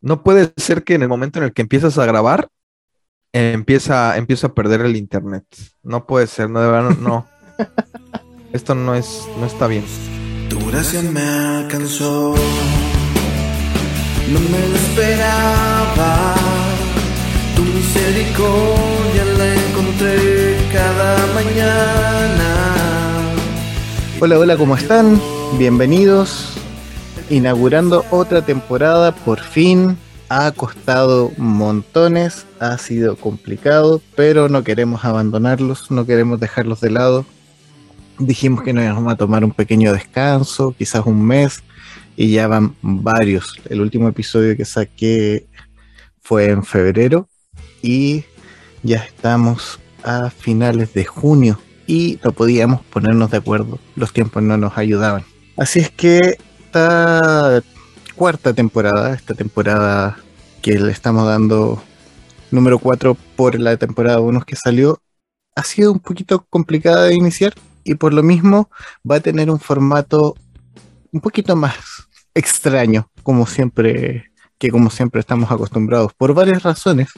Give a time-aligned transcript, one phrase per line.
[0.00, 2.48] No puede ser que en el momento en el que empiezas a grabar,
[3.32, 5.44] empieza, empieza a perder el internet.
[5.82, 7.26] No puede ser, no, de verdad, no.
[8.52, 9.84] Esto no es, no está bien.
[10.48, 12.34] Tu gracia me alcanzó,
[14.32, 16.34] no me lo esperaba.
[17.56, 22.54] Tu misericordia la encontré cada mañana.
[24.20, 25.20] Hola, hola, ¿cómo están?
[25.58, 26.57] Bienvenidos.
[27.30, 29.98] Inaugurando otra temporada, por fin.
[30.30, 37.26] Ha costado montones, ha sido complicado, pero no queremos abandonarlos, no queremos dejarlos de lado.
[38.18, 41.62] Dijimos que nos íbamos a tomar un pequeño descanso, quizás un mes,
[42.16, 43.54] y ya van varios.
[43.68, 45.46] El último episodio que saqué
[46.20, 47.28] fue en febrero
[47.80, 48.24] y
[48.82, 53.78] ya estamos a finales de junio y no podíamos ponernos de acuerdo.
[53.96, 55.24] Los tiempos no nos ayudaban.
[55.56, 56.38] Así es que
[56.78, 57.62] esta
[58.14, 60.16] cuarta temporada, esta temporada
[60.62, 61.82] que le estamos dando
[62.52, 65.00] número 4 por la temporada 1 que salió,
[65.56, 68.70] ha sido un poquito complicada de iniciar y por lo mismo
[69.08, 70.36] va a tener un formato
[71.12, 71.74] un poquito más
[72.34, 77.08] extraño, como siempre, que como siempre estamos acostumbrados, por varias razones,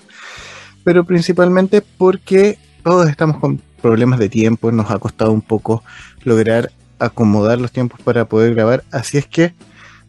[0.84, 5.83] pero principalmente porque todos estamos con problemas de tiempo, nos ha costado un poco
[6.24, 9.54] lograr acomodar los tiempos para poder grabar, así es que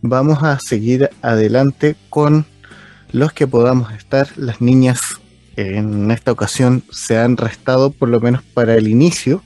[0.01, 2.45] vamos a seguir adelante con
[3.11, 4.27] los que podamos estar.
[4.35, 5.19] Las niñas
[5.55, 9.43] en esta ocasión se han restado por lo menos para el inicio.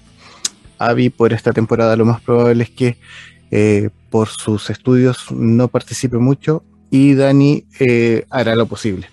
[0.78, 2.98] Avi por esta temporada lo más probable es que
[3.52, 9.08] eh, por sus estudios no participe mucho y Dani eh, hará lo posible.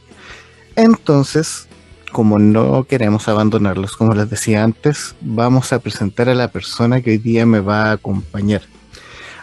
[0.76, 1.68] Entonces,
[2.12, 7.10] como no queremos abandonarlos, como les decía antes, vamos a presentar a la persona que
[7.10, 8.62] hoy día me va a acompañar.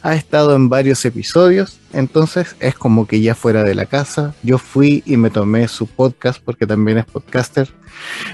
[0.02, 4.34] Ha estado en varios episodios, entonces es como que ya fuera de la casa.
[4.44, 7.70] Yo fui y me tomé su podcast porque también es podcaster.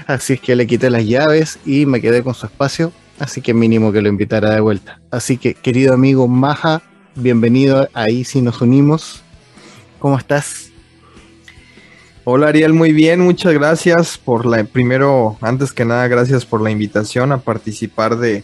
[0.06, 2.92] Así es que le quité las llaves y me quedé con su espacio.
[3.18, 5.00] Así que mínimo que lo invitara de vuelta.
[5.10, 6.82] Así que querido amigo Maja,
[7.16, 9.22] bienvenido ahí si nos unimos.
[9.98, 10.70] ¿Cómo estás?
[12.28, 16.72] Hola Ariel, muy bien, muchas gracias por la, primero, antes que nada, gracias por la
[16.72, 18.42] invitación a participar de,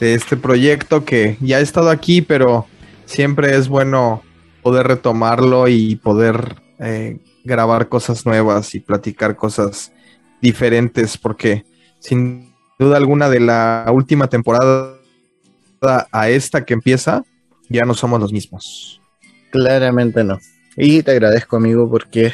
[0.00, 2.64] este proyecto que ya he estado aquí, pero
[3.04, 4.22] siempre es bueno
[4.62, 9.92] poder retomarlo y poder eh, grabar cosas nuevas y platicar cosas
[10.40, 11.66] diferentes, porque
[11.98, 14.96] sin duda alguna de la última temporada
[16.12, 17.24] a esta que empieza,
[17.68, 19.02] ya no somos los mismos.
[19.50, 20.38] Claramente no.
[20.78, 22.32] Y te agradezco, amigo, porque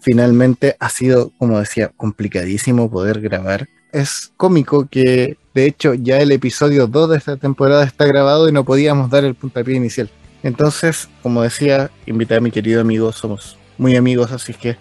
[0.00, 3.68] finalmente ha sido, como decía, complicadísimo poder grabar.
[3.92, 8.52] Es cómico que, de hecho, ya el episodio 2 de esta temporada está grabado y
[8.52, 10.10] no podíamos dar el puntapié inicial.
[10.42, 14.76] Entonces, como decía, invité a mi querido amigo, somos muy amigos, así que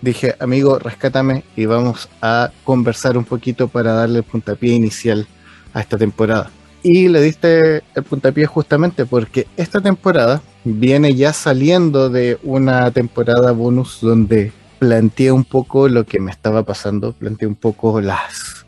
[0.00, 5.26] dije, amigo, rescátame y vamos a conversar un poquito para darle el puntapié inicial
[5.72, 6.50] a esta temporada.
[6.82, 13.52] Y le diste el puntapié justamente porque esta temporada viene ya saliendo de una temporada
[13.52, 18.66] bonus donde planteé un poco lo que me estaba pasando, planteé un poco las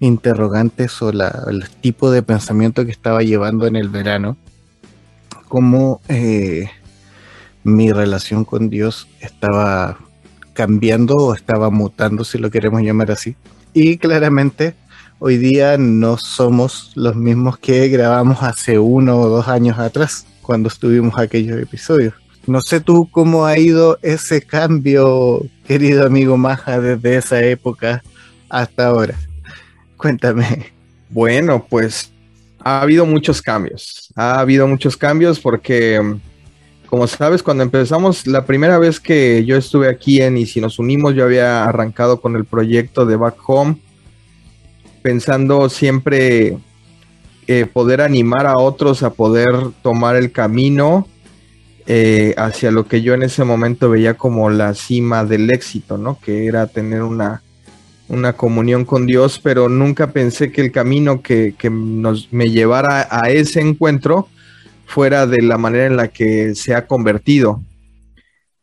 [0.00, 4.36] interrogantes o el tipo de pensamiento que estaba llevando en el verano,
[5.48, 6.70] cómo eh,
[7.62, 9.98] mi relación con Dios estaba
[10.54, 13.36] cambiando o estaba mutando, si lo queremos llamar así.
[13.72, 14.74] Y claramente
[15.18, 20.68] hoy día no somos los mismos que grabamos hace uno o dos años atrás, cuando
[20.68, 22.12] estuvimos aquellos episodios.
[22.44, 28.02] No sé tú cómo ha ido ese cambio, querido amigo Maja, desde esa época
[28.48, 29.14] hasta ahora.
[29.96, 30.72] Cuéntame.
[31.08, 32.10] Bueno, pues
[32.64, 34.12] ha habido muchos cambios.
[34.16, 36.16] Ha habido muchos cambios porque,
[36.86, 40.80] como sabes, cuando empezamos, la primera vez que yo estuve aquí en Y si nos
[40.80, 43.76] unimos, yo había arrancado con el proyecto de Back Home,
[45.00, 46.58] pensando siempre
[47.52, 49.50] eh, poder animar a otros a poder
[49.82, 51.08] tomar el camino
[51.88, 56.16] eh, hacia lo que yo en ese momento veía como la cima del éxito, ¿no?
[56.20, 57.42] Que era tener una,
[58.06, 63.30] una comunión con Dios, pero nunca pensé que el camino que, nos, me llevara a
[63.30, 64.28] ese encuentro
[64.86, 67.60] fuera de la manera en la que se ha convertido.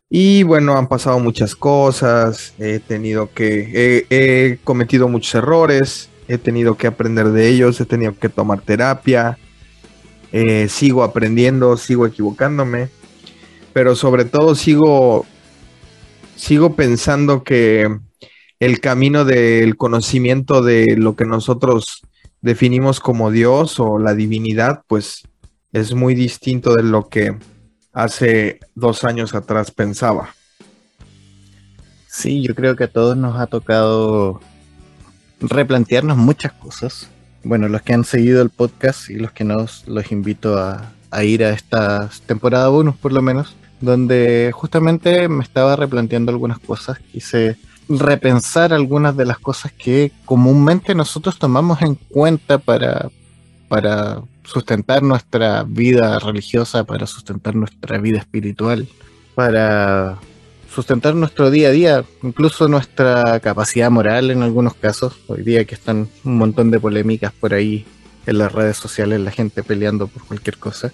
[0.09, 6.75] Y bueno, han pasado muchas cosas, he tenido que, he cometido muchos errores, he tenido
[6.75, 9.37] que aprender de ellos, he tenido que tomar terapia,
[10.31, 12.89] eh, sigo aprendiendo, sigo equivocándome,
[13.73, 15.25] pero sobre todo sigo,
[16.35, 17.87] sigo pensando que
[18.59, 22.01] el camino del conocimiento de lo que nosotros
[22.41, 25.23] definimos como Dios o la divinidad, pues
[25.73, 27.35] es muy distinto de lo que
[27.93, 30.35] hace dos años atrás pensaba.
[32.07, 34.39] Sí, yo creo que a todos nos ha tocado
[35.39, 37.09] replantearnos muchas cosas.
[37.43, 40.93] Bueno, los que han seguido el podcast y los que no, los invito a,
[41.23, 46.99] ir a esta temporada bonus por lo menos, donde justamente me estaba replanteando algunas cosas,
[47.11, 47.57] quise
[47.89, 53.09] repensar algunas de las cosas que comúnmente nosotros tomamos en cuenta para
[54.43, 58.87] sustentar nuestra vida religiosa, para sustentar nuestra vida espiritual,
[59.35, 60.17] para
[60.69, 65.17] sustentar nuestro día a día, incluso nuestra capacidad moral en algunos casos.
[65.27, 67.85] Hoy día que están un montón de polémicas por ahí
[68.25, 70.91] en las redes sociales, la gente peleando por cualquier cosa.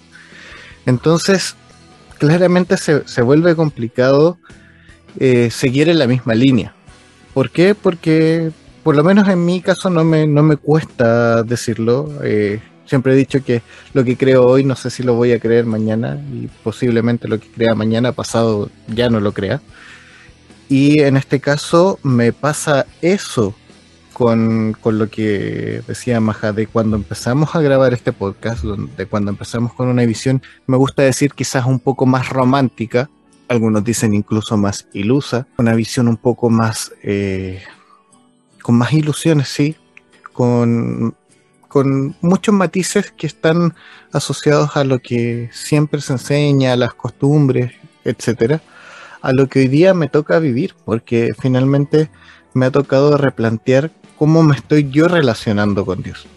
[0.86, 1.56] Entonces,
[2.18, 4.38] claramente se, se vuelve complicado
[5.18, 6.74] eh, seguir en la misma línea.
[7.32, 7.74] ¿Por qué?
[7.74, 12.10] Porque por lo menos en mi caso no me, no me cuesta decirlo.
[12.22, 15.40] Eh, siempre he dicho que lo que creo hoy no sé si lo voy a
[15.40, 19.60] creer mañana y posiblemente lo que crea mañana pasado ya no lo crea.
[20.68, 23.54] Y en este caso me pasa eso
[24.14, 29.74] con, lo que decía Maja, de cuando empezamos a grabar este podcast, de cuando empezamos
[29.74, 33.10] con una visión, me gusta decir quizás un poco más romántica,
[33.48, 37.62] algunos dicen incluso más ilusa, una visión un poco más, eh,
[38.62, 39.76] con más ilusiones, sí,
[40.32, 41.14] con,
[41.74, 43.74] con muchos matices que están
[44.12, 47.72] asociados a lo que siempre se enseña, a las costumbres,
[48.04, 48.60] etcétera,
[49.20, 52.10] a lo que hoy día me toca vivir, porque finalmente
[52.52, 56.28] me ha tocado replantear cómo me estoy yo relacionando con Dios.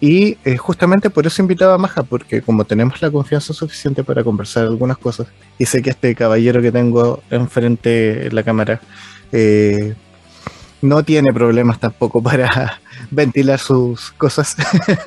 [0.00, 4.24] Y eh, justamente por eso invitaba a Maja, porque como tenemos la confianza suficiente para
[4.24, 5.26] conversar algunas cosas,
[5.58, 8.80] y sé que este caballero que tengo enfrente en la cámara
[9.32, 9.94] eh,
[10.80, 12.80] no tiene problemas tampoco para
[13.12, 14.56] ventilar sus cosas,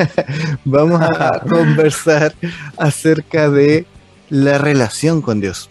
[0.65, 2.33] vamos a conversar
[2.77, 3.85] acerca de
[4.29, 5.69] la relación con Dios,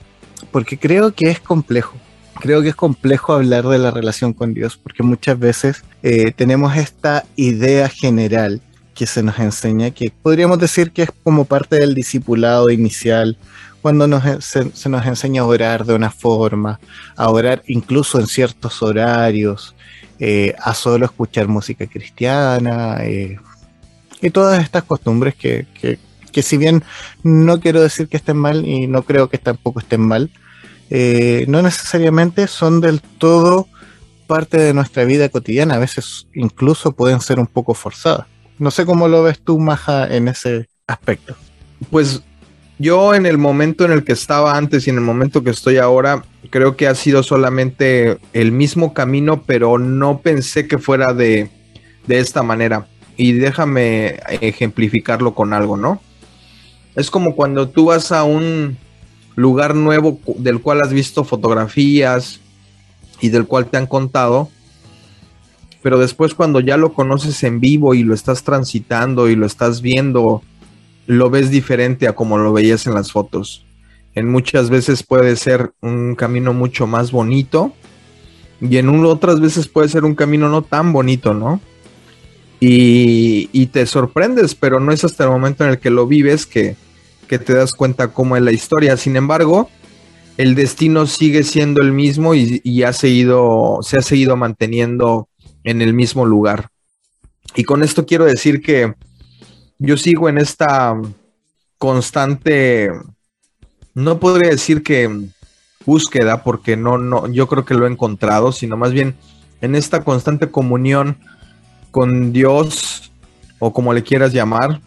[0.51, 1.97] porque creo que es complejo.
[2.41, 6.77] Creo que es complejo hablar de la relación con Dios porque muchas veces eh, tenemos
[6.77, 8.61] esta idea general
[8.93, 13.39] que se nos enseña, que podríamos decir que es como parte del discipulado inicial,
[13.83, 16.81] cuando nos, se, nos enseña a orar de una forma,
[17.17, 19.75] a orar incluso en ciertos horarios,
[20.19, 23.39] eh, a solo escuchar música cristiana, eh,
[24.21, 25.99] y todas estas costumbres que, que,
[26.33, 26.83] que si bien
[27.23, 30.31] no quiero decir que estén mal y no creo que tampoco estén mal,
[30.91, 33.69] eh, no necesariamente son del todo
[34.27, 38.27] parte de nuestra vida cotidiana, a veces incluso pueden ser un poco forzadas.
[38.59, 41.37] No sé cómo lo ves tú, Maja, en ese aspecto.
[41.91, 42.23] Pues
[42.79, 45.79] yo en el momento en el que estaba antes y en el momento que estoy
[45.79, 51.51] ahora, creo que ha sido solamente el mismo camino, pero no pensé que fuera de,
[52.07, 52.87] de esta manera.
[53.17, 56.01] Y déjame ejemplificarlo con algo, ¿no?
[56.97, 58.77] Es como cuando tú vas a un
[59.37, 62.41] lugar nuevo del cual has visto fotografías
[63.21, 64.49] y del cual te han contado,
[65.83, 69.81] pero después cuando ya lo conoces en vivo y lo estás transitando y lo estás
[69.81, 70.43] viendo,
[71.07, 73.65] lo ves diferente a como lo veías en las fotos.
[74.15, 77.73] En muchas veces puede ser un camino mucho más bonito
[78.61, 81.61] y en otras veces puede ser un camino no tan bonito, ¿no?
[82.61, 86.47] Y, y te sorprendes, pero no es hasta el momento en el que lo vives
[86.47, 86.77] que,
[87.25, 88.97] que te das cuenta cómo es la historia.
[88.97, 89.69] Sin embargo,
[90.37, 95.29] el destino sigue siendo el mismo y, ha seguido, se ha seguido manteniendo
[95.63, 96.69] en el mismo lugar.
[97.55, 98.95] Y con esto quiero decir que
[99.79, 100.95] yo sigo en esta
[101.79, 102.91] constante,
[103.95, 105.29] no podría decir que
[105.85, 109.15] búsqueda, porque no, no, yo creo que lo he encontrado, sino más bien
[109.61, 111.19] en esta constante comunión
[111.91, 113.13] con Dios,
[113.59, 114.81] o como le quieras llamar,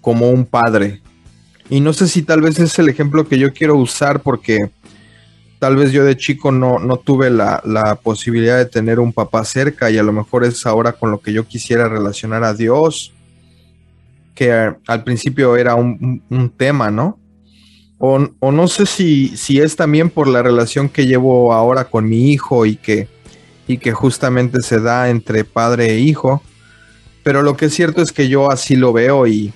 [0.00, 1.02] como un padre,
[1.68, 4.70] y no sé si tal vez es el ejemplo que yo quiero usar porque
[5.58, 9.90] tal vez yo de chico no, no tuve la, posibilidad de tener un papá cerca
[9.90, 13.12] y a lo mejor es ahora con lo que yo quisiera relacionar a Dios,
[14.36, 14.52] que
[14.86, 17.18] al principio era un, tema, ¿no?
[17.98, 18.18] O,
[18.52, 22.64] no sé si, si es también por la relación que llevo ahora con mi hijo
[22.64, 23.08] y que,
[23.66, 26.40] y que justamente se da entre padre e hijo,
[27.24, 29.52] pero lo que es cierto es que yo así lo veo y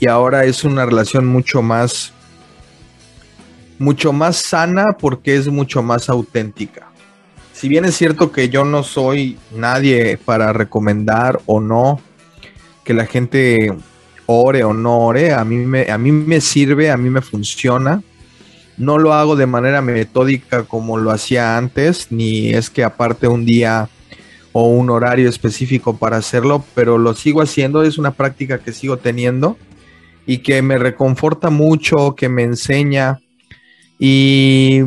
[0.00, 2.12] y ahora es una relación mucho más
[3.78, 6.88] mucho más sana porque es mucho más auténtica.
[7.52, 12.00] Si bien es cierto que yo no soy nadie para recomendar o no
[12.84, 13.74] que la gente
[14.30, 18.02] ore o no ore, a mí me, a mí me sirve, a mí me funciona.
[18.76, 23.44] No lo hago de manera metódica como lo hacía antes, ni es que aparte un
[23.44, 23.88] día
[24.52, 28.96] o un horario específico para hacerlo, pero lo sigo haciendo, es una práctica que sigo
[28.96, 29.56] teniendo
[30.26, 33.20] y que me reconforta mucho, que me enseña.
[33.98, 34.82] Y,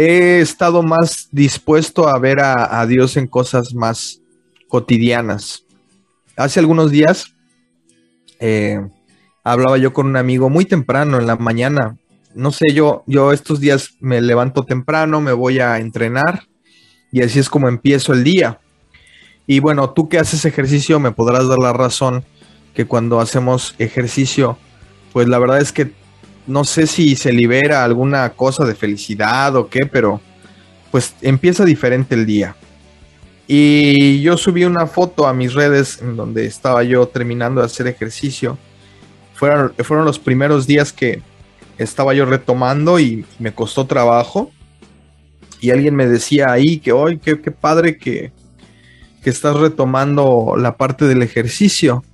[0.00, 4.20] he estado más dispuesto a ver a, a Dios en cosas más
[4.68, 5.64] cotidianas.
[6.36, 7.34] Hace algunos días
[8.40, 8.80] eh,
[9.44, 11.96] hablaba yo con un amigo muy temprano en la mañana.
[12.34, 16.44] No sé, yo, yo estos días me levanto temprano, me voy a entrenar
[17.10, 18.60] y así es como empiezo el día.
[19.46, 22.24] Y bueno, tú que haces ejercicio me podrás dar la razón
[22.74, 24.58] que cuando hacemos ejercicio,
[25.12, 25.92] pues la verdad es que
[26.46, 30.20] no sé si se libera alguna cosa de felicidad o qué, pero
[30.90, 32.56] pues empieza diferente el día.
[33.50, 37.86] Y yo subí una foto a mis redes en donde estaba yo terminando de hacer
[37.86, 38.58] ejercicio.
[39.32, 41.22] Fueron, fueron los primeros días que
[41.78, 44.50] estaba yo retomando y me costó trabajo.
[45.62, 48.32] Y alguien me decía ahí que hoy, qué, padre que,
[49.22, 52.04] que estás retomando la parte del ejercicio.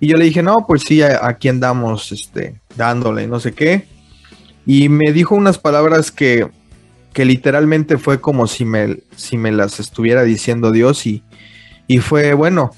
[0.00, 3.86] Y yo le dije, no, pues sí, aquí andamos este, dándole, no sé qué.
[4.66, 6.48] Y me dijo unas palabras que
[7.18, 11.24] que literalmente fue como si me, si me las estuviera diciendo Dios y,
[11.88, 12.70] y fue bueno.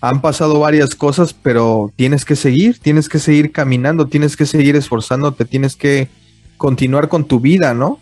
[0.00, 4.74] Han pasado varias cosas, pero tienes que seguir, tienes que seguir caminando, tienes que seguir
[4.74, 6.08] esforzándote, tienes que
[6.56, 8.00] continuar con tu vida, ¿no?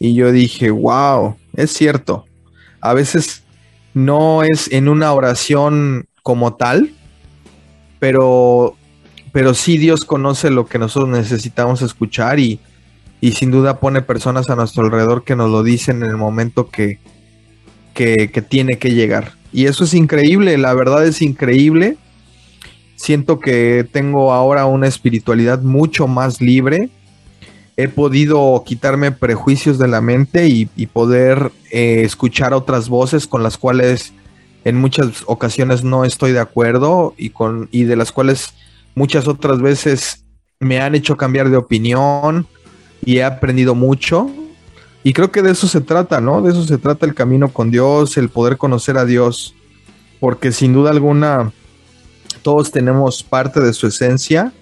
[0.00, 2.24] Y yo dije, wow, es cierto.
[2.80, 3.42] A veces
[3.92, 6.94] no es en una oración como tal,
[7.98, 8.74] pero,
[9.32, 12.58] pero sí Dios conoce lo que nosotros necesitamos escuchar y,
[13.22, 16.68] y sin duda pone personas a nuestro alrededor que nos lo dicen en el momento
[16.70, 16.98] que,
[17.94, 19.34] que, tiene que llegar.
[19.52, 21.96] Y eso es increíble, la verdad es increíble.
[22.96, 26.90] Siento que tengo ahora una espiritualidad mucho más libre.
[27.76, 33.56] He podido quitarme prejuicios de la mente y, poder eh, escuchar otras voces con las
[33.56, 34.12] cuales
[34.64, 38.54] en muchas ocasiones no estoy de acuerdo y, con, y de las cuales
[38.96, 40.24] muchas otras veces
[40.58, 42.48] me han hecho cambiar de opinión
[43.04, 44.30] y he aprendido mucho.
[45.04, 46.42] Y creo que de eso se trata, ¿no?
[46.42, 49.54] De eso se trata el camino con Dios, el poder conocer a Dios.
[50.20, 51.52] Porque sin duda alguna
[52.42, 54.52] todos tenemos parte de su esencia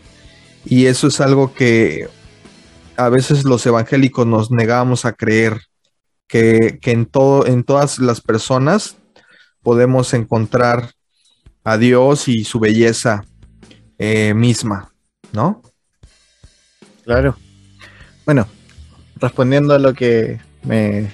[0.64, 2.08] y eso es algo que
[2.96, 5.62] a veces los evangélicos nos negamos a creer.
[6.26, 8.96] Que, en, todo, en todas las personas
[9.62, 10.92] podemos encontrar
[11.64, 13.24] a Dios y su belleza
[13.98, 14.92] eh, misma,
[15.32, 15.60] ¿no?
[17.04, 17.36] Claro.
[18.26, 18.46] Bueno,
[19.16, 21.08] respondiendo a lo que me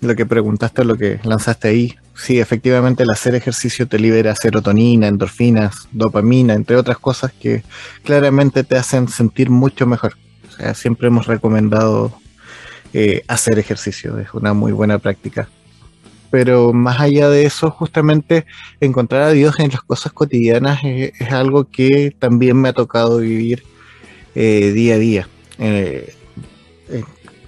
[0.00, 5.08] lo que preguntaste, lo que lanzaste ahí, sí, efectivamente el hacer ejercicio te libera serotonina,
[5.08, 7.62] endorfinas, dopamina, entre otras cosas que
[8.02, 10.14] claramente te hacen sentir mucho mejor.
[10.48, 12.14] O sea, siempre hemos recomendado
[12.92, 15.48] eh, hacer ejercicio, es una muy buena práctica.
[16.30, 18.46] Pero más allá de eso, justamente
[18.80, 23.64] encontrar a Dios en las cosas cotidianas es, algo que también me ha tocado vivir
[24.34, 25.28] eh, día a día.
[25.58, 26.14] Eh,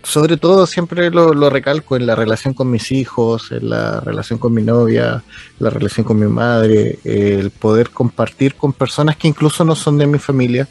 [0.02, 4.52] sobre todo siempre lo, recalco en la relación con mis hijos, en la relación con
[4.52, 5.23] mi novia,
[5.59, 10.06] la relación con mi madre, el poder compartir con personas que incluso no son de
[10.06, 10.68] mi familia,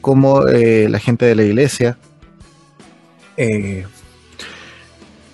[0.00, 1.98] como eh, la gente de la iglesia,
[3.36, 3.86] eh,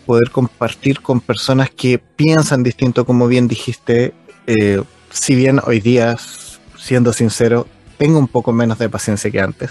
[0.07, 4.15] poder compartir con personas que piensan distinto, como bien dijiste,
[5.11, 6.17] si bien hoy día,
[6.77, 9.71] siendo sincero, tengo un poco menos de paciencia que antes.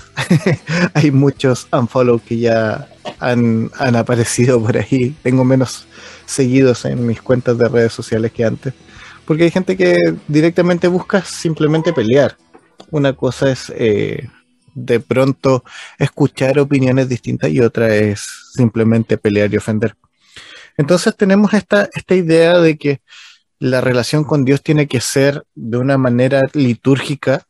[0.93, 2.89] Hay muchos unfollow que ya
[3.19, 5.15] han, aparecido por ahí.
[5.23, 5.87] Tengo menos
[6.25, 8.73] seguidos en mis cuentas de redes sociales que antes.
[9.25, 12.35] Porque hay gente que directamente busca simplemente pelear.
[12.91, 14.27] Una cosa es eh,
[14.75, 15.63] de pronto
[15.97, 19.95] escuchar opiniones distintas y otra es simplemente pelear y ofender.
[20.75, 23.01] Entonces tenemos esta, esta idea de que
[23.59, 27.45] la relación con Dios tiene que ser de una manera litúrgica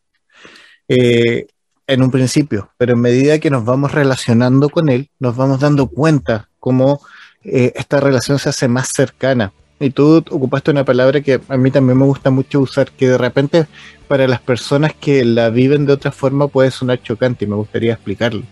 [0.88, 1.48] eh,
[1.88, 5.88] en un principio, pero en medida que nos vamos relacionando con él, nos vamos dando
[5.88, 7.02] cuenta cómo
[7.44, 9.52] eh, esta relación se hace más cercana.
[9.80, 13.18] Y tú ocupaste una palabra que a mí también me gusta mucho usar, que de
[13.18, 13.68] repente
[14.08, 17.94] para las personas que la viven de otra forma puede sonar chocante y me gustaría
[17.94, 18.44] explicarlo.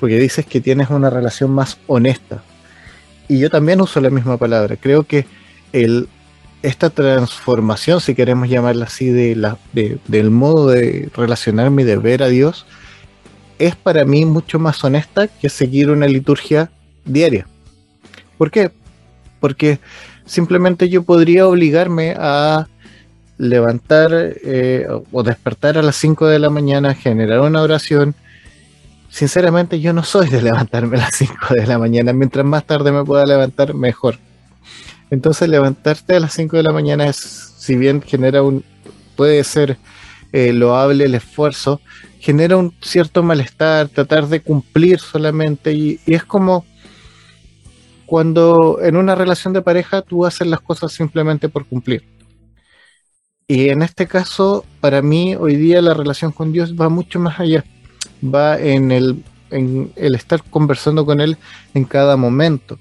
[0.00, 2.42] Porque dices que tienes una relación más honesta.
[3.28, 4.76] Y yo también uso la misma palabra.
[4.76, 5.26] Creo que
[5.72, 6.08] el
[6.62, 12.22] esta transformación, si queremos llamarla así, de la, del modo de relacionarme y de ver
[12.22, 12.66] a Dios,
[13.58, 16.70] es para mí mucho más honesta que seguir una liturgia
[17.04, 17.46] diaria.
[18.36, 18.70] ¿Por qué?
[19.40, 19.78] Porque
[20.26, 22.68] simplemente yo podría obligarme a
[23.36, 28.14] levantar eh, o despertar a las 5 de la mañana, generar una oración.
[29.10, 32.12] Sinceramente yo no soy de levantarme a las 5 de la mañana.
[32.12, 34.18] Mientras más tarde me pueda levantar, mejor.
[35.10, 38.64] Entonces levantarte a las 5 de la mañana es, si bien genera un,
[39.16, 39.78] puede ser
[40.32, 41.80] eh, loable el esfuerzo,
[42.20, 46.66] genera un cierto malestar, tratar de cumplir solamente y, es como
[48.06, 52.04] cuando en una relación de pareja tú haces las cosas simplemente por cumplir.
[53.46, 57.40] Y en este caso, para mí, hoy día la relación con Dios va mucho más
[57.40, 57.64] allá.
[58.22, 61.38] Va en el, en el estar conversando con Él
[61.72, 62.78] en cada momento.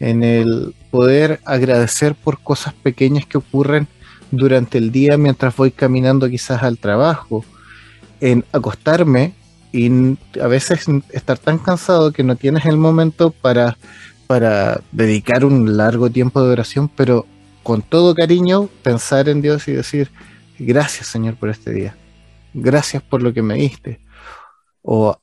[0.00, 3.88] En el poder agradecer por cosas pequeñas que ocurren
[4.30, 7.44] durante el día mientras voy caminando quizás al trabajo.
[8.20, 9.34] En acostarme
[9.72, 9.90] y
[10.40, 13.76] a veces estar tan cansado que no tienes el momento para,
[14.28, 17.26] para dedicar un largo tiempo de oración, pero
[17.64, 20.12] con todo cariño pensar en Dios y decir,
[20.60, 21.96] gracias Señor por este día,
[22.52, 23.98] gracias por lo que me diste,
[24.80, 25.18] o,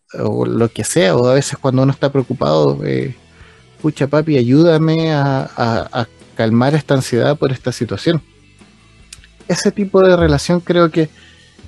[0.46, 3.16] lo que sea, o a veces cuando uno está preocupado, eh,
[3.82, 8.22] pucha papi, ayúdame a, calmar esta ansiedad por esta situación.
[9.48, 11.10] Ese tipo de relación creo que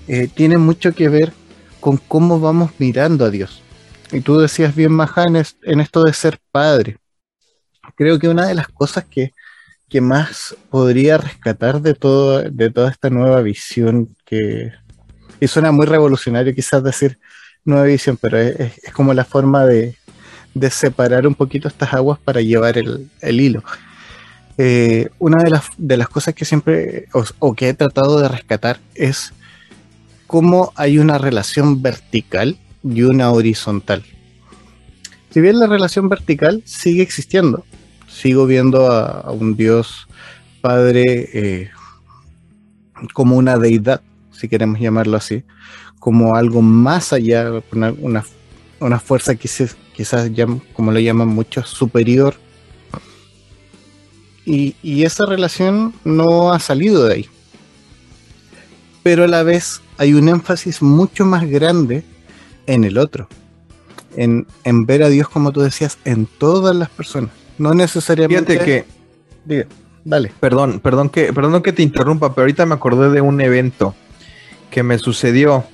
[0.07, 1.33] eh, tiene mucho que ver
[1.79, 3.61] con cómo vamos mirando a Dios.
[4.11, 6.97] Y tú decías bien, Maja, en, esto de ser padre.
[7.95, 9.31] Creo que una de las cosas que,
[10.01, 14.71] más podría rescatar de, todo, de toda esta nueva visión que...
[15.39, 17.19] Y suena muy revolucionario quizás decir
[17.63, 19.95] nueva visión, pero es, como la forma de,
[20.69, 23.63] separar un poquito estas aguas para llevar el, hilo.
[24.57, 27.07] Eh, una de las, de las cosas que siempre
[27.39, 29.33] o, que he tratado de rescatar es
[30.27, 34.03] cómo hay una relación vertical y una horizontal.
[35.31, 37.65] Si bien la relación vertical sigue existiendo,
[38.07, 40.07] sigo viendo a, un Dios
[40.61, 41.71] Padre eh,
[43.13, 45.43] como una deidad, si queremos llamarlo así,
[45.99, 48.23] como algo más allá, una,
[48.79, 49.35] una, fuerza
[49.95, 50.29] quizás,
[50.73, 52.35] como lo llaman muchos, superior.
[54.45, 57.29] Y, y esa relación no ha salido de ahí.
[59.03, 62.03] Pero a la vez hay un énfasis mucho más grande
[62.67, 63.27] en el otro,
[64.15, 64.45] en,
[64.85, 68.53] ver a Dios, como tú decías, en todas las personas, no necesariamente...
[68.53, 68.85] Fíjate que...
[69.45, 69.65] Diga,
[70.05, 70.31] dale.
[70.39, 73.95] Perdón, perdón que, perdón que te interrumpa, pero ahorita me acordé de un evento
[74.71, 75.65] que me sucedió.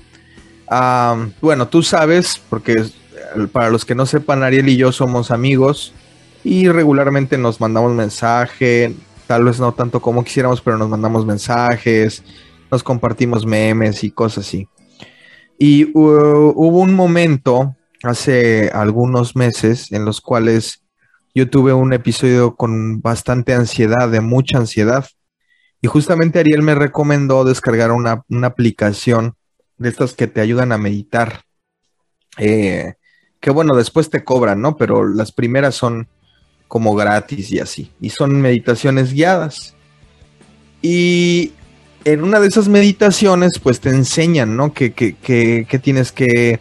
[1.41, 2.83] bueno, tú sabes, porque
[3.51, 5.93] para los que no sepan, Ariel y yo somos amigos
[6.43, 8.95] y regularmente nos mandamos mensaje,
[9.27, 12.23] tal vez no tanto como quisiéramos, pero nos mandamos mensajes,
[12.71, 14.67] nos compartimos memes y cosas así.
[15.57, 20.81] Y uh, hubo un momento hace algunos meses en los cuales
[21.35, 25.05] yo tuve un episodio con bastante ansiedad, de mucha ansiedad.
[25.81, 29.35] Y justamente Ariel me recomendó descargar una, aplicación
[29.77, 31.43] de estas que te ayudan a meditar.
[32.37, 32.95] Eh,
[33.39, 34.75] que bueno, después te cobran, ¿no?
[34.77, 36.07] Pero las primeras son
[36.67, 37.91] como gratis y así.
[37.99, 39.75] Y son meditaciones guiadas.
[40.81, 41.53] Y
[42.05, 44.73] en una de esas meditaciones, pues te enseñan, ¿no?
[44.73, 44.89] Que,
[45.81, 46.59] tienes que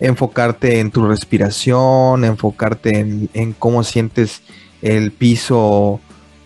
[0.00, 4.42] enfocarte en tu respiración, enfocarte en, cómo sientes
[4.80, 6.00] el piso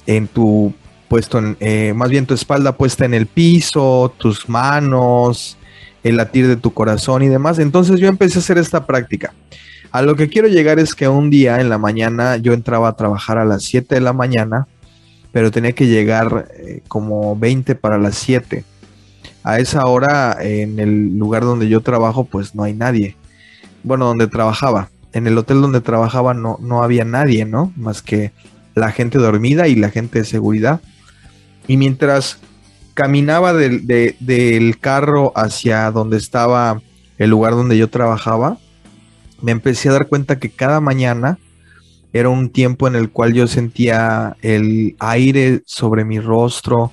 [0.07, 0.75] en tu
[1.09, 5.59] puesto en, eh, más bien tu espalda puesta en el piso, tus manos,
[6.03, 7.59] el latir de tu corazón y demás.
[7.59, 9.35] Entonces yo empecé a hacer esta práctica.
[9.93, 12.97] A lo que quiero llegar es que un día en la mañana yo entraba a
[12.97, 14.67] trabajar a las 7 de la mañana
[15.33, 18.65] pero tenía que llegar eh, como 20 para las 7.
[19.43, 23.17] A esa hora en el lugar donde yo trabajo pues no hay nadie.
[23.83, 24.91] Bueno, donde trabajaba.
[25.13, 27.73] En el hotel donde trabajaba no, no había nadie, ¿no?
[27.77, 28.33] Más que
[28.75, 30.81] la gente dormida y la gente de seguridad.
[31.67, 32.39] Y mientras
[32.95, 36.81] caminaba del, del carro hacia donde estaba
[37.19, 38.59] el lugar donde yo trabajaba,
[39.43, 41.39] me empecé a dar cuenta que cada mañana
[42.13, 46.93] era un tiempo en el cual yo sentía el aire sobre mi rostro,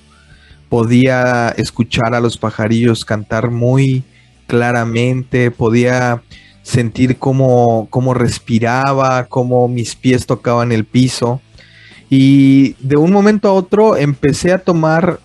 [0.68, 4.04] podía escuchar a los pajarillos cantar muy
[4.46, 6.22] claramente, podía
[6.62, 11.40] sentir cómo, cómo respiraba, cómo mis pies tocaban el piso.
[12.08, 15.20] Y de un momento a otro empecé a tomar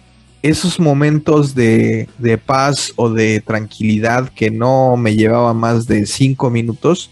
[0.50, 2.08] esos momentos de,
[2.46, 7.10] paz o de tranquilidad que no me llevaba más de cinco minutos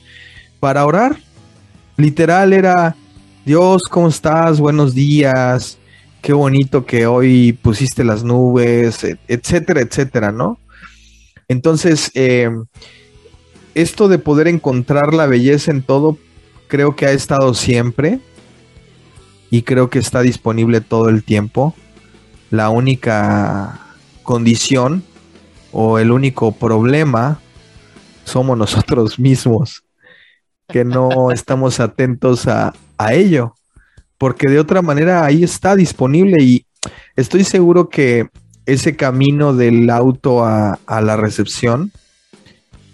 [0.60, 1.18] para orar
[1.98, 2.96] literal era,
[3.44, 4.60] Dios, ¿cómo estás?
[4.60, 5.80] Buenos días,
[6.22, 10.60] qué bonito que hoy pusiste las nubes, etcétera, etcétera, ¿no?
[11.48, 12.52] Entonces, eh,
[13.74, 16.20] esto de poder encontrar la belleza en todo,
[16.68, 18.20] creo que ha estado siempre
[19.50, 21.74] y creo que está disponible todo el tiempo.
[22.54, 23.80] La única
[24.22, 25.02] condición
[25.72, 27.40] o el único problema
[28.26, 29.84] somos nosotros mismos
[30.70, 32.72] que no estamos atentos a,
[33.10, 33.56] ello,
[34.20, 36.68] porque de otra manera ahí está disponible y
[37.16, 38.28] estoy seguro que
[38.68, 41.92] ese camino del auto a, la recepción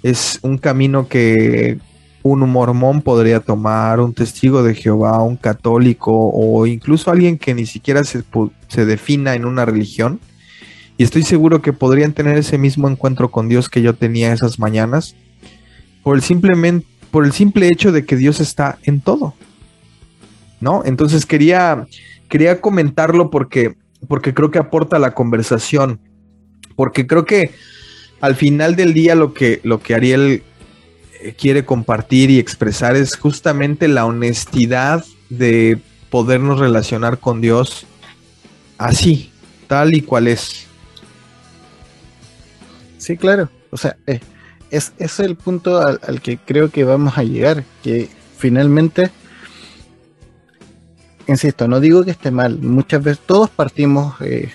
[0.03, 1.79] es un camino que
[2.23, 7.65] un mormón podría tomar, un testigo de Jehová, un católico o incluso alguien que ni
[7.65, 8.23] siquiera se,
[8.67, 10.19] se defina en una religión.
[10.97, 14.59] Y estoy seguro que podrían tener ese mismo encuentro con Dios que yo tenía esas
[14.59, 15.15] mañanas
[16.03, 19.33] por el, simplemente, por el simple hecho de que Dios está en todo.
[20.59, 20.83] ¿No?
[20.83, 21.87] Entonces quería,
[22.27, 23.75] quería comentarlo porque,
[24.09, 26.01] porque creo que aporta la conversación.
[26.75, 27.51] Porque creo que
[28.19, 30.43] al final del día lo que, lo que Ariel
[31.37, 35.79] quiere compartir y expresar es justamente la honestidad de
[36.09, 37.85] podernos relacionar con Dios
[38.77, 39.31] así,
[39.67, 40.65] tal y cual es.
[42.97, 43.49] Sí, claro.
[43.71, 44.19] O sea, eh,
[44.71, 49.11] es, es el punto al, que creo que vamos a llegar, que finalmente,
[51.27, 54.51] insisto, no digo que esté mal, muchas veces todos partimos, eh,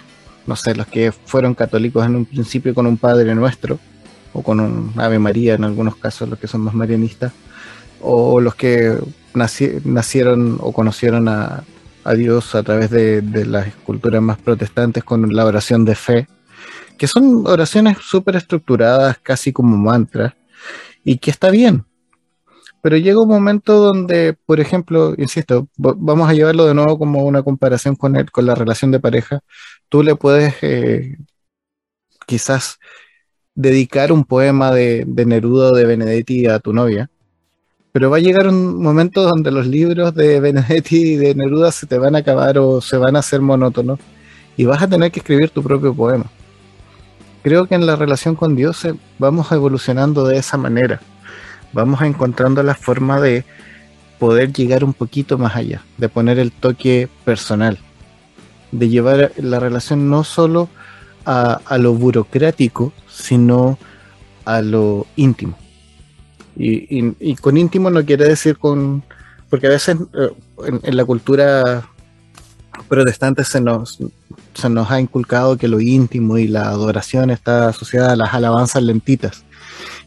[0.47, 3.79] no sé, los que fueron católicos en un principio con un Padre Nuestro,
[4.35, 7.33] o con un Ave María en algunos casos, los que son más marianistas,
[8.01, 8.99] o los que
[9.33, 11.65] nacieron o conocieron a,
[12.17, 16.29] Dios a través de, las culturas más protestantes con la oración de fe,
[16.99, 20.35] que son oraciones súper estructuradas, casi como mantras,
[21.03, 21.87] y que está bien.
[22.83, 27.43] Pero llega un momento donde, por ejemplo, insisto, vamos a llevarlo de nuevo como una
[27.43, 29.41] comparación con, él, con la relación de pareja.
[29.89, 31.17] Tú le puedes eh,
[32.27, 32.79] quizás
[33.55, 37.11] dedicar un poema de, Neruda o de Benedetti a tu novia,
[37.93, 41.87] pero va a llegar un momento donde los libros de Benedetti y de Neruda se
[41.87, 43.99] te van a acabar o se van a hacer monótonos
[44.57, 46.27] y vas a tener que escribir tu propio poema
[47.45, 51.01] creo que en la relación con Dios eh, vamos evolucionando de esa manera.
[51.75, 53.45] Vamos encontrando la forma de
[54.19, 57.79] poder llegar un poquito más allá, de poner el toque personal,
[58.73, 60.71] de llevar la relación no solo
[61.25, 63.79] a, lo burocrático, sino
[64.45, 65.57] a lo íntimo.
[66.57, 69.03] Y, con íntimo no quiere decir con...
[69.51, 70.31] Porque a veces eh,
[70.83, 71.89] en la cultura
[72.89, 73.99] protestante se nos,
[74.55, 78.83] se nos ha inculcado que lo íntimo y la adoración está asociada a las alabanzas
[78.83, 79.45] lentitas.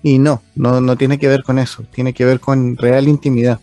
[0.03, 3.59] Y no, no, no tiene que ver con eso, tiene que ver con real intimidad.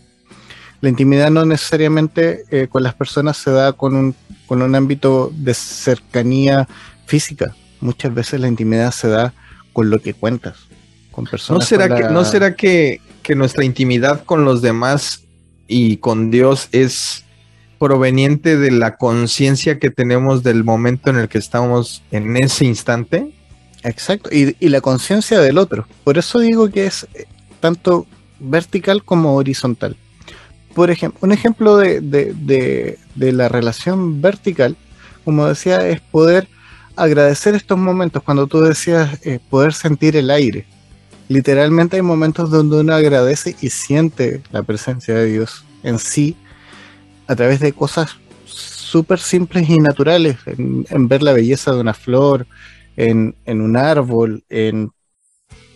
[0.81, 4.15] La intimidad no necesariamente eh, con las personas se da con un,
[4.45, 6.67] con un ámbito de cercanía
[7.05, 7.55] física.
[7.81, 9.33] Muchas veces la intimidad se da
[9.73, 10.57] con lo que cuentas,
[11.11, 11.61] con personas.
[11.61, 15.23] ¿No será, que, ¿no será que, que nuestra intimidad con los demás
[15.67, 17.25] y con Dios es
[17.77, 23.31] proveniente de la conciencia que tenemos del momento en el que estamos en ese instante.
[23.83, 25.87] Exacto, y, la conciencia del otro.
[26.03, 27.25] Por eso digo que es eh,
[27.59, 28.07] tanto
[28.39, 29.95] vertical como horizontal.
[30.73, 34.75] Por ejemplo, un ejemplo de, la relación vertical,
[35.23, 36.47] como decía, es poder
[36.95, 38.23] agradecer estos momentos.
[38.23, 40.65] Cuando tú decías eh, poder sentir el aire,
[41.27, 46.35] literalmente hay momentos donde uno agradece y siente la presencia de Dios en sí
[47.27, 48.17] a través de cosas
[48.95, 52.47] súper simples y naturales, en, ver la belleza de una flor,
[52.95, 54.91] en, un árbol, en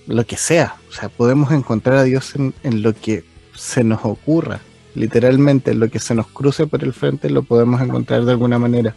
[0.08, 0.76] lo que sea.
[0.90, 4.62] O sea, podemos encontrar a Dios en, lo que se nos ocurra.
[4.96, 8.58] Literalmente, en lo que se nos cruce por el frente lo podemos encontrar de alguna
[8.58, 8.96] manera,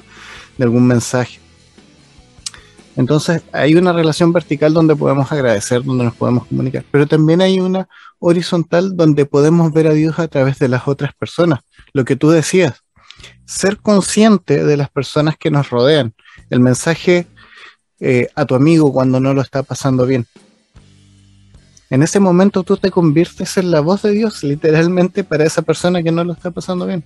[0.56, 1.40] de algún mensaje.
[2.96, 7.58] Entonces hay una relación vertical donde podemos agradecer, donde nos podemos comunicar, pero también hay
[7.58, 11.60] una horizontal donde podemos ver a Dios a través de las otras personas.
[11.94, 12.82] Lo que tú decías,
[13.46, 16.14] ser consciente de las personas que nos rodean,
[16.50, 17.26] el mensaje
[18.00, 20.26] eh, a tu amigo cuando no lo está pasando bien.
[21.88, 26.02] En ese momento tú te conviertes en la voz de Dios literalmente para esa persona
[26.02, 27.04] que no lo está pasando bien.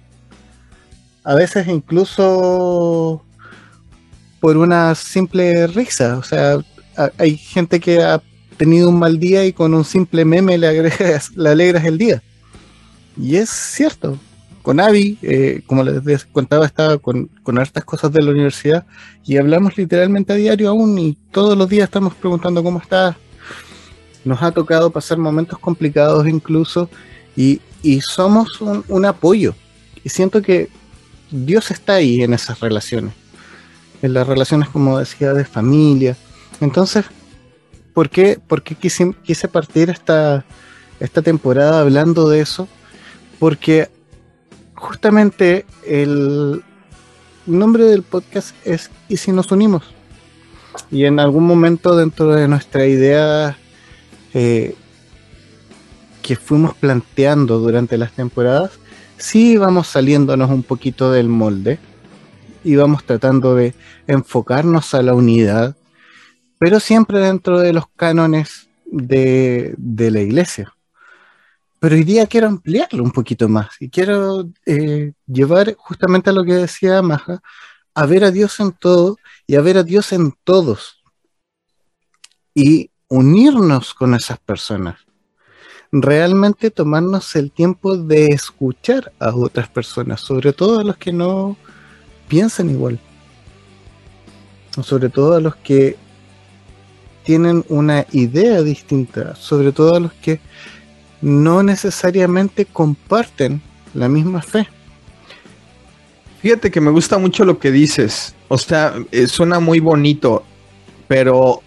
[1.24, 3.24] A veces incluso
[4.40, 6.18] por una simple risa.
[6.18, 6.58] O sea,
[7.18, 8.22] hay gente que ha
[8.56, 12.22] tenido un mal día y con un simple meme le, agregas, le alegras el día.
[13.20, 14.18] Y es cierto.
[14.62, 18.84] Con Avi, eh, como les contaba, estaba con, con hartas cosas de la universidad
[19.24, 23.16] y hablamos literalmente a diario aún y todos los días estamos preguntando cómo está.
[24.24, 26.90] Nos ha tocado pasar momentos complicados incluso
[27.36, 29.54] y, y somos un, un apoyo.
[30.02, 30.68] Y siento que
[31.30, 33.12] Dios está ahí en esas relaciones
[34.02, 36.16] en las relaciones, como decía, de familia.
[36.60, 37.04] Entonces,
[37.94, 40.44] ¿por qué, por qué quise, partir esta,
[41.00, 42.68] esta temporada hablando de eso?
[43.38, 43.90] Porque
[44.74, 46.62] justamente el
[47.46, 49.84] nombre del podcast es ¿Y si nos unimos?
[50.90, 53.56] Y en algún momento dentro de nuestra idea
[54.34, 54.74] eh,
[56.22, 58.72] que fuimos planteando durante las temporadas,
[59.16, 61.78] sí íbamos saliéndonos un poquito del molde
[62.66, 63.74] y vamos tratando de
[64.08, 65.76] enfocarnos a la unidad,
[66.58, 70.74] pero siempre dentro de los cánones de, la iglesia.
[71.78, 76.44] pero hoy día quiero ampliarlo un poquito más y quiero eh, llevar justamente a lo
[76.44, 77.40] que decía Maja,
[77.94, 81.04] a ver a Dios en todo y a ver a Dios en todos
[82.52, 84.98] y unirnos con esas personas.
[85.92, 91.56] Realmente tomarnos el tiempo de escuchar a otras personas, sobre todo a los que no
[92.28, 92.98] piensan igual,
[94.82, 95.96] sobre todo a los que
[97.24, 100.40] tienen una idea distinta, sobre todo a los que
[101.20, 103.60] no necesariamente comparten
[103.94, 104.68] la misma fe.
[106.40, 108.34] Fíjate que me gusta mucho lo que dices.
[108.48, 110.44] O sea, eh, suena muy bonito,
[111.08, 111.62] pero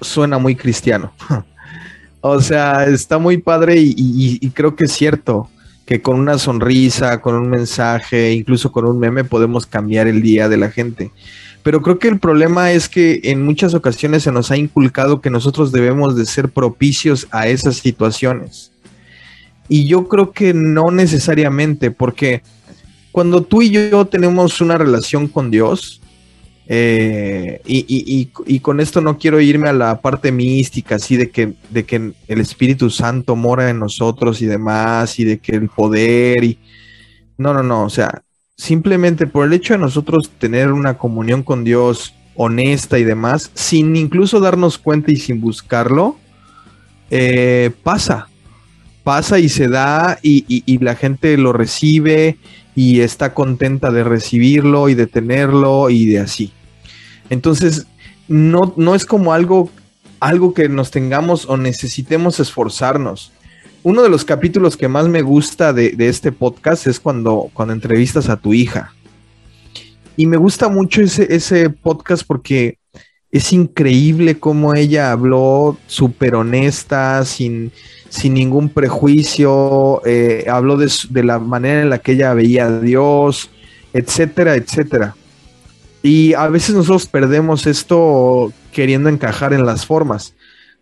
[0.00, 1.12] suena muy cristiano.
[2.22, 5.50] o sea, está muy padre y, creo que es cierto
[5.86, 10.48] que con una sonrisa, con un mensaje, incluso con un meme podemos cambiar el día
[10.48, 11.10] de la gente.
[11.62, 15.30] Pero creo que el problema es que en muchas ocasiones se nos ha inculcado que
[15.30, 18.70] nosotros debemos de ser propicios a esas situaciones.
[19.68, 22.42] Y yo creo que no necesariamente, porque
[23.12, 26.02] cuando tú y yo tenemos una relación con Dios,
[26.66, 28.26] eh, y,
[28.60, 32.40] con esto no quiero irme a la parte mística, así de que, de que el
[32.40, 36.58] Espíritu Santo mora en nosotros y demás, y de que el poder y...
[37.36, 38.22] No, no, no, o sea,
[38.56, 43.96] simplemente por el hecho de nosotros tener una comunión con Dios honesta y demás, sin
[43.96, 46.16] incluso darnos cuenta y sin buscarlo,
[47.10, 48.28] eh, pasa,
[49.04, 52.38] pasa y se da y, la gente lo recibe
[52.74, 56.52] y está contenta de recibirlo y de tenerlo y de así.
[57.30, 57.86] Entonces,
[58.26, 59.70] no, no es como algo,
[60.18, 63.30] algo que nos tengamos o necesitemos esforzarnos.
[63.82, 68.30] Uno de los capítulos que más me gusta de, este podcast es cuando, cuando entrevistas
[68.30, 68.94] a tu hija.
[70.16, 72.78] Y me gusta mucho ese, ese podcast porque
[73.34, 77.72] es increíble cómo ella habló súper honesta, sin,
[78.08, 80.88] sin ningún prejuicio, eh, habló de,
[81.24, 83.50] la manera en la que ella veía a Dios,
[83.92, 85.16] etcétera, etcétera.
[86.00, 90.34] Y a veces nosotros perdemos esto queriendo encajar en las formas,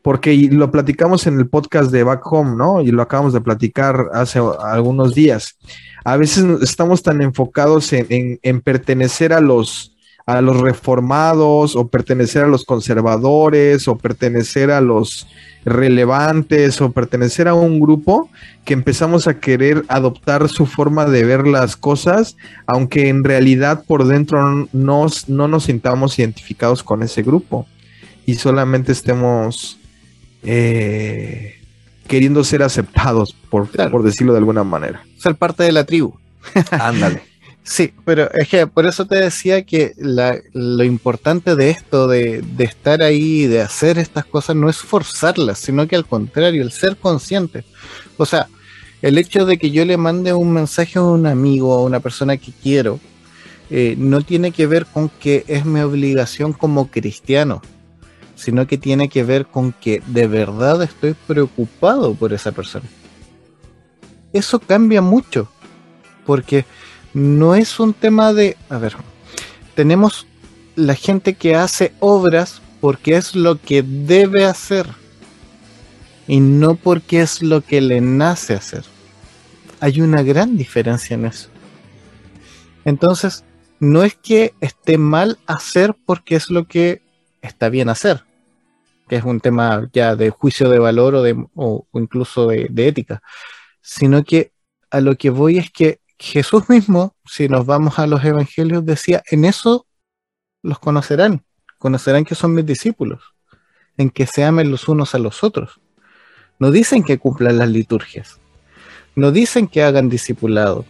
[0.02, 2.82] porque lo platicamos en el podcast de Back Home, ¿no?
[2.82, 5.56] Y lo acabamos de platicar hace algunos días.
[6.04, 9.91] A veces estamos tan enfocados en pertenecer a los,
[10.26, 15.26] a los reformados o pertenecer a los conservadores o pertenecer a los
[15.64, 18.28] relevantes o pertenecer a un grupo
[18.64, 24.06] que empezamos a querer adoptar su forma de ver las cosas, aunque en realidad por
[24.06, 27.66] dentro no nos sintamos identificados con ese grupo
[28.26, 29.78] y solamente estemos
[30.42, 31.54] eh,
[32.06, 35.04] queriendo ser aceptados, por, por decirlo de alguna manera.
[35.18, 36.14] Ser parte de la tribu.
[36.70, 37.22] Ándale.
[37.64, 43.02] Sí, pero es que por eso te decía que lo importante de esto, de, estar
[43.02, 47.64] ahí, de hacer estas cosas, no es forzarlas, sino que al contrario, el ser consciente.
[48.16, 48.48] O sea,
[49.00, 52.36] el hecho de que yo le mande un mensaje a un amigo, a una persona
[52.36, 52.98] que quiero,
[53.70, 57.62] eh, no tiene que ver con que es mi obligación como cristiano,
[58.34, 62.86] sino que tiene que ver con que de verdad estoy preocupado por esa persona.
[64.32, 65.48] Eso cambia mucho,
[66.26, 66.64] porque
[67.14, 68.96] no es un tema de, a ver,
[69.74, 70.26] tenemos
[70.76, 74.86] la gente que hace obras porque es lo que debe hacer
[76.26, 78.84] y no porque es lo que le nace hacer.
[79.80, 81.48] Hay una gran diferencia en eso.
[82.84, 83.44] Entonces,
[83.80, 87.02] no es que esté mal hacer porque es lo que
[87.42, 88.24] está bien hacer,
[89.08, 93.22] que es un tema ya de juicio de valor o, o, incluso de ética,
[93.80, 94.52] sino que
[94.90, 99.24] a lo que voy es que Jesús mismo, si nos vamos a los evangelios, decía,
[99.28, 99.88] en eso
[100.62, 101.44] los conocerán,
[101.78, 103.34] conocerán que son mis discípulos,
[103.96, 105.80] en que se amen los unos a los otros.
[106.60, 108.38] No dicen que cumplan las liturgias,
[109.16, 110.84] no dicen que hagan discipulado,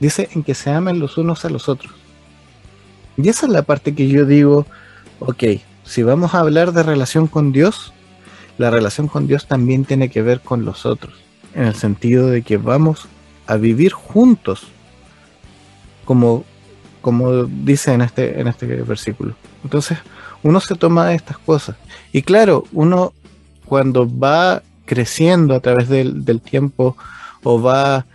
[0.00, 1.94] dice en que se amen los unos a los otros.
[3.16, 4.66] Y esa es la parte que yo digo,
[5.20, 5.44] ok,
[5.84, 7.92] si vamos a hablar de relación con Dios,
[8.58, 11.14] la relación con Dios también tiene que ver con los otros,
[11.54, 13.06] en el sentido de que vamos
[13.50, 14.68] a vivir juntos,
[16.04, 16.44] como,
[17.00, 19.34] como dice en este, en este versículo.
[19.64, 19.98] Entonces,
[20.44, 21.74] uno se toma estas cosas.
[22.12, 23.12] Y claro, uno
[23.64, 26.96] cuando va creciendo a través del, tiempo
[27.42, 28.06] o va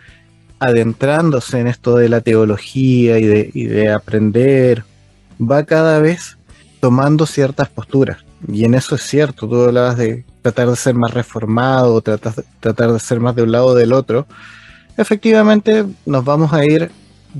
[0.59, 4.85] adentrándose en esto de la teología y de, y de aprender,
[5.39, 6.37] va cada vez
[6.79, 8.23] tomando ciertas posturas.
[8.47, 12.93] Y en eso es cierto, tú hablabas de tratar de ser más reformado, tratar, tratar
[12.93, 14.27] de ser más de un lado o del otro,
[14.97, 16.91] efectivamente nos vamos a ir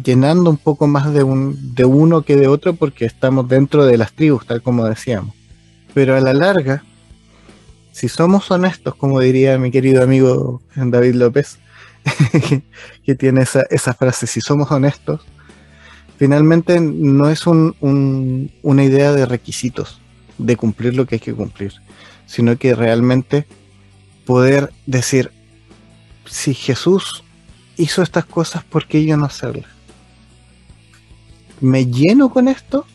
[0.04, 3.98] llenando un poco más de, un, de uno que de otro porque estamos dentro de
[3.98, 5.34] las tribus, tal como decíamos.
[5.94, 6.84] Pero a la larga,
[7.91, 11.60] si somos honestos, como diría mi querido amigo David López,
[13.06, 15.22] que tiene esa, esa frase, si somos honestos,
[16.18, 20.02] finalmente no es una idea de requisitos,
[20.38, 21.74] de cumplir lo que hay que cumplir,
[22.26, 23.48] sino que realmente
[24.26, 25.32] poder decir,
[26.26, 27.25] si Jesús
[27.78, 29.70] hizo estas cosas, ¿por qué yo no hacerlas?
[31.62, 32.86] ¿Me lleno con esto?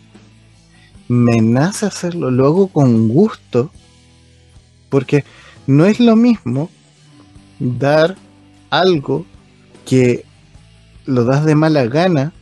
[1.09, 2.31] ¿Me nace hacerlo?
[2.31, 3.71] ¿Lo hago con gusto?
[4.89, 5.25] Porque
[5.67, 6.71] no es lo mismo
[7.59, 8.17] dar
[8.71, 9.27] algo
[9.87, 10.25] que
[11.07, 12.33] lo das de mala gana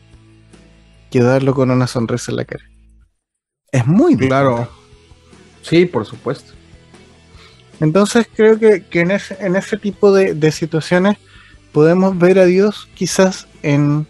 [1.11, 2.65] que darlo con una sonrisa en la cara.
[3.73, 4.69] Es muy claro.
[5.63, 6.53] Sí, por supuesto.
[7.81, 11.17] Entonces creo que, en, ese, tipo de, situaciones
[11.73, 14.07] podemos ver a Dios quizás en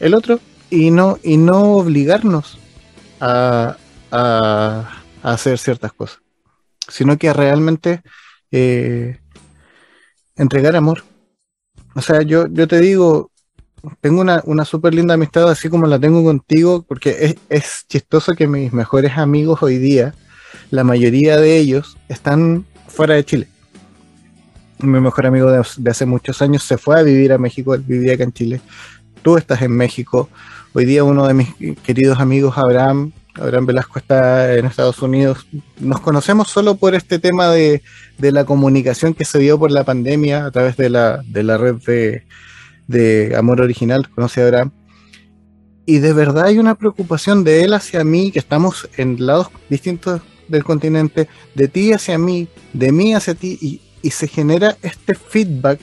[0.00, 2.58] el otro y no, y no obligarnos
[3.20, 3.76] a,
[5.22, 6.20] hacer ciertas cosas,
[6.88, 8.02] sino que realmente
[8.50, 9.20] eh,
[10.36, 11.04] entregar amor.
[11.94, 13.30] O sea, yo, yo te digo,
[14.00, 18.34] tengo una, una súper linda amistad así como la tengo contigo, porque es, es, chistoso
[18.34, 20.14] que mis mejores amigos hoy día,
[20.70, 23.51] la mayoría de ellos están fuera de Chile.
[24.82, 28.14] Mi mejor amigo de, hace muchos años se fue a vivir a México, él vivía
[28.14, 28.60] acá en Chile.
[29.22, 30.28] Tú estás en México.
[30.72, 31.48] Hoy día uno de mis
[31.84, 35.46] queridos amigos, Abraham, Abraham Velasco está en Estados Unidos.
[35.78, 37.82] Nos conocemos solo por este tema de,
[38.18, 41.58] de la comunicación que se dio por la pandemia a través de la, de la
[41.58, 42.24] red de,
[42.88, 44.72] de Amor Original, conoce Abraham.
[45.86, 50.20] Y de verdad hay una preocupación de él hacia mí, que estamos en lados distintos
[50.48, 55.14] del continente, de ti hacia mí, de mí hacia ti, y, y se genera este
[55.14, 55.80] feedback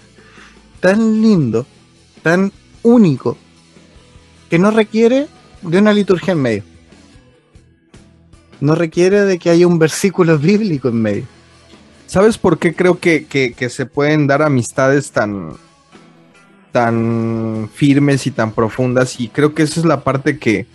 [0.79, 1.65] tan lindo,
[2.21, 2.51] tan
[2.84, 3.38] único,
[4.49, 5.27] que no requiere
[5.62, 6.63] de una liturgia en medio.
[8.62, 11.25] No requiere de que haya un versículo bíblico en medio.
[12.08, 15.53] ¿Sabes por qué creo que, que se pueden dar amistades tan,
[16.71, 20.65] tan firmes y tan profundas y creo que esa es la parte que,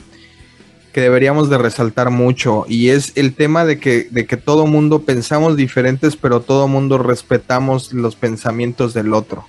[0.94, 5.02] que deberíamos de resaltar mucho y es el tema de que, de que todo mundo
[5.02, 9.44] pensamos diferentes pero todo mundo respetamos los pensamientos del otro.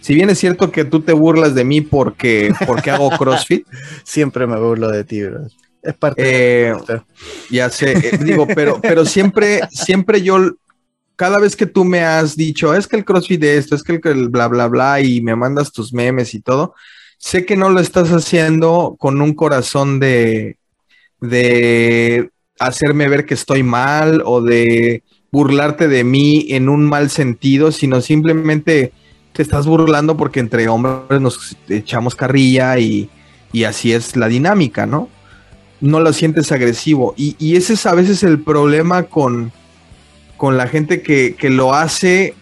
[0.00, 3.66] Si bien es cierto que tú te burlas de mí porque, porque hago CrossFit.
[4.04, 5.48] Siempre me burlo de ti, bro.
[5.82, 7.02] Es parte de eh,
[7.50, 10.38] Ya sé, eh, digo, pero, pero siempre, siempre yo
[11.14, 14.00] cada vez que tú me has dicho, es que el CrossFit de esto, es que
[14.02, 16.74] el, bla, bla, bla, y me mandas tus memes y todo,
[17.18, 20.56] sé que no lo estás haciendo con un corazón de,
[21.20, 25.02] de hacerme ver que estoy mal o de
[25.32, 28.92] burlarte de mí en un mal sentido, sino simplemente
[29.32, 33.08] te estás burlando porque entre hombres nos echamos carrilla y,
[33.52, 35.08] y así es la dinámica, ¿no?
[35.80, 37.14] No lo sientes agresivo.
[37.16, 39.52] Y, y ese es a veces el problema con,
[40.40, 42.34] con la gente que, lo hace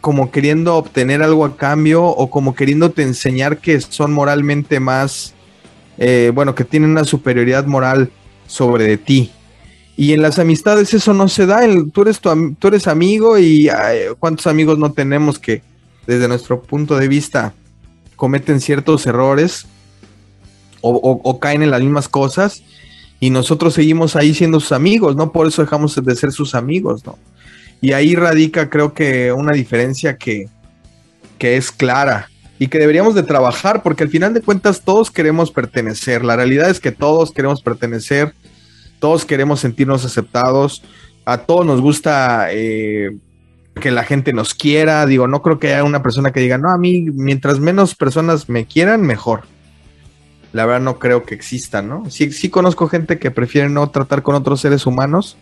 [0.00, 5.34] como queriendo obtener algo a cambio o como queriéndote enseñar que son moralmente más,
[5.98, 8.10] eh, bueno, que tienen una superioridad moral
[8.46, 9.30] sobre ti.
[9.96, 11.60] Y en las amistades eso no se da,
[11.92, 13.68] tú, eres tú eres amigo y
[14.18, 15.62] cuántos amigos no tenemos que
[16.06, 17.54] desde nuestro punto de vista
[18.16, 19.66] cometen ciertos errores
[20.80, 22.62] o caen en las mismas cosas
[23.24, 25.32] y nosotros seguimos ahí siendo sus amigos, ¿no?
[25.32, 27.18] Por eso dejamos de ser sus amigos, ¿no?
[27.80, 30.48] Y ahí radica creo que una diferencia que,
[31.38, 35.50] que es clara y que deberíamos de trabajar porque al final de cuentas todos queremos
[35.50, 36.24] pertenecer.
[36.24, 38.34] La realidad es que todos queremos pertenecer,
[38.98, 40.82] todos queremos sentirnos aceptados,
[41.24, 43.16] a todos nos gusta eh,
[43.80, 45.06] que la gente nos quiera.
[45.06, 48.48] Digo, no creo que haya una persona que diga, no, a mí mientras menos personas
[48.48, 49.42] me quieran, mejor
[50.54, 52.08] la verdad no creo que exista, ¿no?
[52.08, 55.36] Sí, sí conozco gente que prefiere no tratar con otros seres humanos,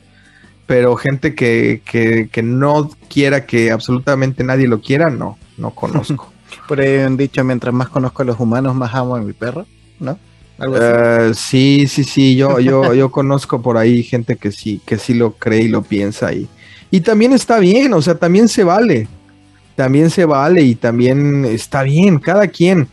[0.67, 6.32] pero gente que, que, no quiera que absolutamente nadie lo quiera, no, no conozco.
[6.69, 9.67] Por ahí han dicho, mientras más conozco a los humanos, más amo a mi perro,
[9.99, 10.19] ¿no?
[10.59, 15.15] Eh, sí, sí, sí, yo, yo, yo conozco por ahí gente que sí, que sí
[15.15, 16.49] lo cree y lo piensa y,
[16.91, 19.09] y también está bien, o sea, también se vale,
[19.75, 22.89] también se vale y también está bien, cada quien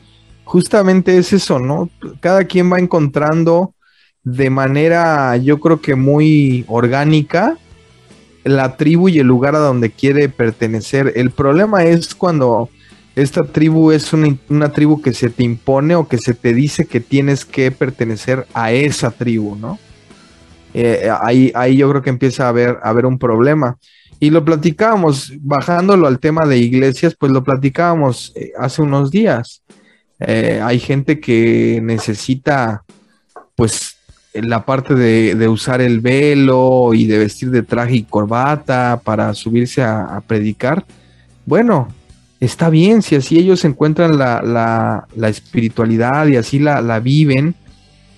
[0.46, 1.90] justamente es eso, ¿no?
[2.22, 3.76] Cada quien va encontrando
[4.24, 7.58] de manera, yo creo que muy orgánica,
[8.44, 11.14] la tribu y el lugar a donde quiere pertenecer.
[11.16, 12.70] El problema es cuando
[13.22, 17.00] esta tribu es una, tribu que se te impone o que se te dice que
[17.00, 19.80] tienes que pertenecer a esa tribu, ¿no?
[20.74, 23.78] Eh, ahí, ahí yo creo que empieza a haber, a haber un problema.
[24.20, 29.64] Y lo platicábamos, bajándolo al tema de iglesias, pues lo platicábamos eh, hace unos días.
[30.20, 32.84] Eh, hay gente que necesita,
[33.56, 33.96] pues,
[34.34, 39.82] la parte de, usar el velo y de vestir de traje y corbata para subirse
[39.82, 40.86] a, predicar,
[41.46, 41.88] bueno,
[42.40, 47.56] está bien, si así ellos encuentran la, espiritualidad y así la, la, viven,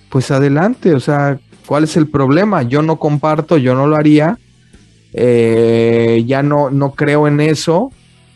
[0.08, 2.62] pues adelante, o sea, ¿cuál es el problema?
[2.62, 4.38] Yo no comparto, yo no lo haría,
[5.12, 7.90] eh, ya no, no creo en eso,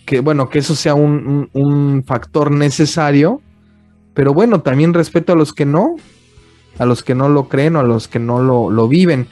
[0.05, 3.41] que bueno, que eso sea un, un factor necesario,
[4.15, 5.97] pero bueno, también respeto a los que no,
[6.79, 9.29] a los que no lo creen o a los que no lo, viven.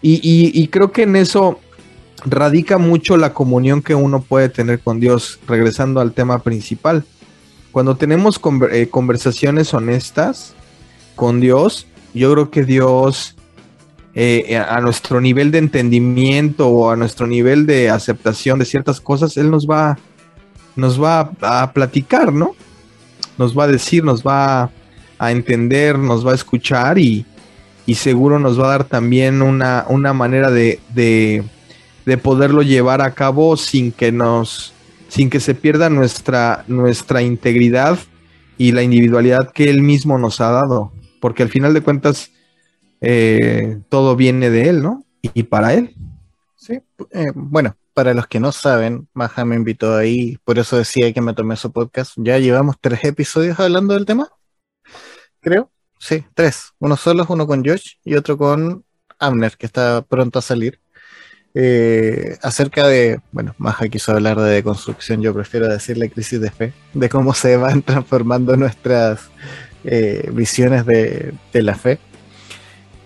[0.00, 1.58] Y, creo que en eso
[2.24, 7.04] radica mucho la comunión que uno puede tener con Dios, regresando al tema principal.
[7.72, 8.40] Cuando tenemos
[8.70, 10.54] eh, conversaciones honestas
[11.14, 13.36] con Dios, yo creo que Dios,
[14.14, 19.36] eh, a nuestro nivel de entendimiento o a nuestro nivel de aceptación de ciertas cosas,
[19.36, 19.98] Él nos va,
[20.76, 22.54] nos va a platicar, ¿no?
[23.36, 24.70] Nos va a decir, nos va
[25.18, 27.26] a entender, nos va a escuchar y,
[27.94, 30.78] seguro nos va a dar también una, una manera de,
[32.16, 34.72] poderlo llevar a cabo sin que nos
[35.08, 37.98] sin que se pierda nuestra, nuestra integridad
[38.58, 40.92] y la individualidad que él mismo nos ha dado.
[41.20, 42.30] Porque al final de cuentas,
[43.00, 45.04] eh, todo viene de él, ¿no?
[45.22, 45.94] Y, para él.
[46.56, 46.80] Sí,
[47.12, 51.22] eh, bueno, para los que no saben, Maja me invitó ahí, por eso decía que
[51.22, 52.12] me tomé su podcast.
[52.16, 54.28] Ya llevamos tres episodios hablando del tema
[55.40, 55.70] creo.
[55.98, 56.72] Sí, tres.
[56.78, 58.84] Uno solo, uno con Josh y otro con
[59.18, 60.80] Amner, que está pronto a salir.
[61.60, 66.72] Eh, acerca de, bueno, Maja quiso hablar de construcción, yo prefiero decirle crisis de fe,
[66.94, 69.22] de cómo se van transformando nuestras
[69.82, 71.98] eh, visiones de, de, la fe.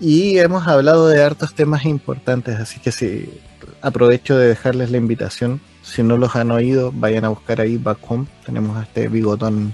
[0.00, 3.40] Y hemos hablado de hartos temas importantes, así que sí,
[3.80, 5.62] aprovecho de dejarles la invitación.
[5.82, 8.26] Si no los han oído, vayan a buscar ahí Back Home.
[8.44, 9.72] Tenemos a este bigotón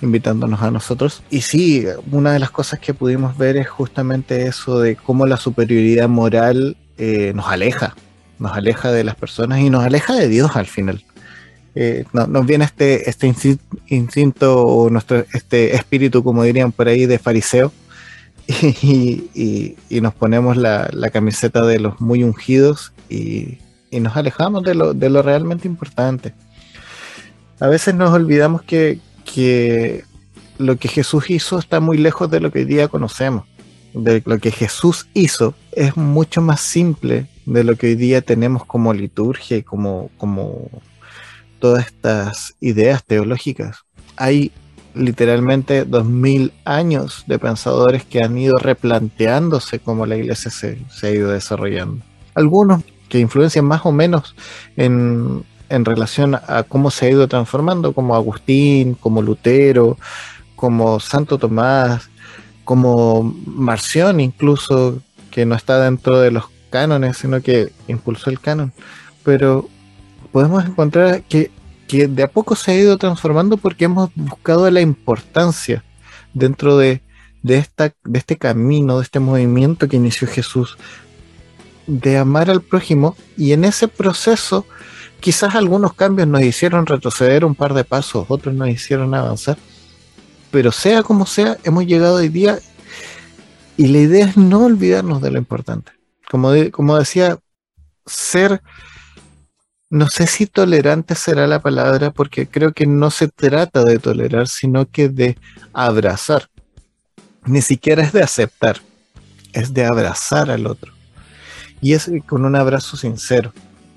[0.00, 1.22] invitándonos a nosotros.
[1.28, 5.36] Y sí, una de las cosas que pudimos ver es justamente eso de cómo la
[5.36, 7.94] superioridad moral eh, nos aleja,
[8.38, 11.04] nos aleja de las personas y nos aleja de Dios al final.
[11.76, 13.32] Eh, nos viene este, este
[13.88, 17.72] instinto o nuestro este espíritu, como dirían por ahí, de fariseo,
[18.46, 23.58] y, nos ponemos la, camiseta de los muy ungidos y,
[23.90, 26.34] nos alejamos de lo, de lo realmente importante.
[27.60, 30.04] A veces nos olvidamos que, que
[30.58, 33.46] lo que Jesús hizo está muy lejos de lo que hoy día conocemos.
[33.94, 38.64] De lo que Jesús hizo es mucho más simple de lo que hoy día tenemos
[38.64, 40.68] como liturgia y como, como
[41.60, 43.84] todas estas ideas teológicas.
[44.16, 44.52] Hay
[44.94, 51.06] literalmente dos mil años de pensadores que han ido replanteándose cómo la iglesia se, se
[51.06, 52.04] ha ido desarrollando.
[52.34, 54.34] Algunos que influencian más o menos
[54.76, 59.98] en, en relación a cómo se ha ido transformando, como Agustín, como Lutero,
[60.56, 62.10] como Santo Tomás,
[62.64, 65.00] como Marción incluso,
[65.30, 68.72] que no está dentro de los cánones, sino que impulsó el canon.
[69.22, 69.68] Pero
[70.32, 71.50] podemos encontrar que,
[71.86, 75.84] que de a poco se ha ido transformando porque hemos buscado la importancia
[76.32, 77.02] dentro de,
[77.42, 80.76] de, esta, de este camino, de este movimiento que inició Jesús,
[81.86, 84.66] de amar al prójimo y en ese proceso
[85.24, 89.56] Quizás algunos cambios nos hicieron retroceder un par de pasos, otros nos hicieron avanzar,
[90.54, 92.60] pero sea como sea, hemos llegado hoy día
[93.76, 95.90] y la idea es no olvidarnos de lo importante.
[96.30, 97.38] Como, como decía,
[98.06, 98.62] ser,
[99.90, 104.46] no sé si tolerante será la palabra, porque creo que no se trata de tolerar,
[104.46, 105.36] sino que de
[105.72, 106.48] abrazar.
[107.44, 108.80] Ni siquiera es de aceptar,
[109.52, 110.92] es de abrazar al otro.
[111.80, 113.52] Y es con un abrazo sincero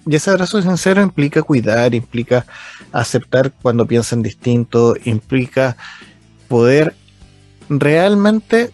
[0.10, 2.46] y ese abrazo sincero implica cuidar, implica
[2.94, 5.76] aceptar cuando piensan distinto, implica
[6.48, 6.96] poder
[7.70, 8.72] realmente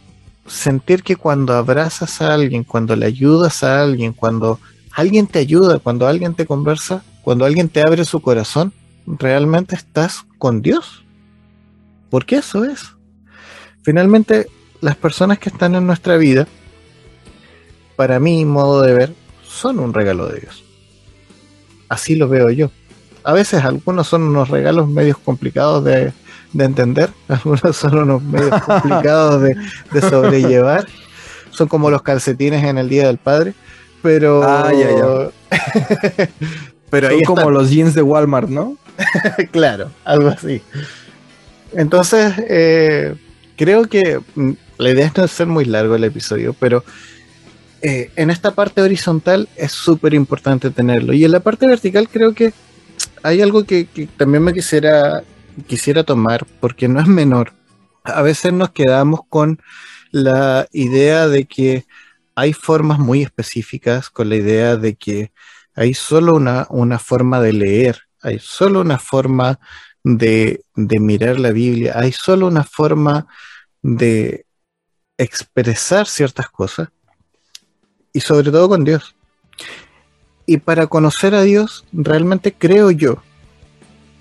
[0.48, 4.60] sentir que cuando abrazas a alguien, cuando le ayudas a alguien, cuando
[4.92, 8.74] alguien te ayuda, cuando alguien te conversa, cuando alguien te abre su corazón,
[9.06, 11.04] realmente estás con Dios.
[12.10, 12.92] Porque eso es.
[13.82, 14.48] Finalmente,
[14.82, 16.48] las personas que están en nuestra vida,
[17.96, 19.14] para mí, modo de ver,
[19.48, 20.64] son un regalo de Dios.
[21.90, 22.72] Así lo veo yo.
[23.24, 26.12] A veces algunos son unos regalos medios complicados de,
[26.60, 30.86] entender, algunos son unos medios complicados de, sobrellevar.
[31.52, 33.54] Son como los calcetines en el Día del Padre,
[34.02, 34.44] pero...
[34.44, 34.72] Ah,
[36.90, 38.78] pero ahí como los jeans de Walmart, ¿no?
[39.52, 40.62] claro, algo así.
[41.74, 43.16] Entonces, eh,
[43.56, 46.84] creo que mm, la idea es no ser muy largo el episodio, pero
[47.82, 51.14] eh, en esta parte horizontal es súper importante tenerlo.
[51.14, 52.54] Y en la parte vertical creo que
[53.24, 53.88] hay algo que,
[54.18, 55.24] también me quisiera,
[55.68, 57.54] quisiera tomar, porque no es menor.
[58.04, 59.62] A veces nos quedamos con
[60.12, 61.86] la idea de que
[62.36, 65.32] hay formas muy específicas, con la idea de que
[65.76, 69.60] hay solo una, una forma de leer, hay solo una forma
[70.04, 73.28] de, de mirar la Biblia, hay solo una forma
[73.82, 74.46] de
[75.18, 76.90] expresar ciertas cosas
[78.12, 79.16] y sobre todo con Dios.
[80.46, 83.24] Y para conocer a Dios, realmente creo yo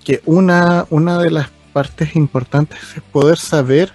[0.03, 3.93] que una, una de las partes importantes es poder saber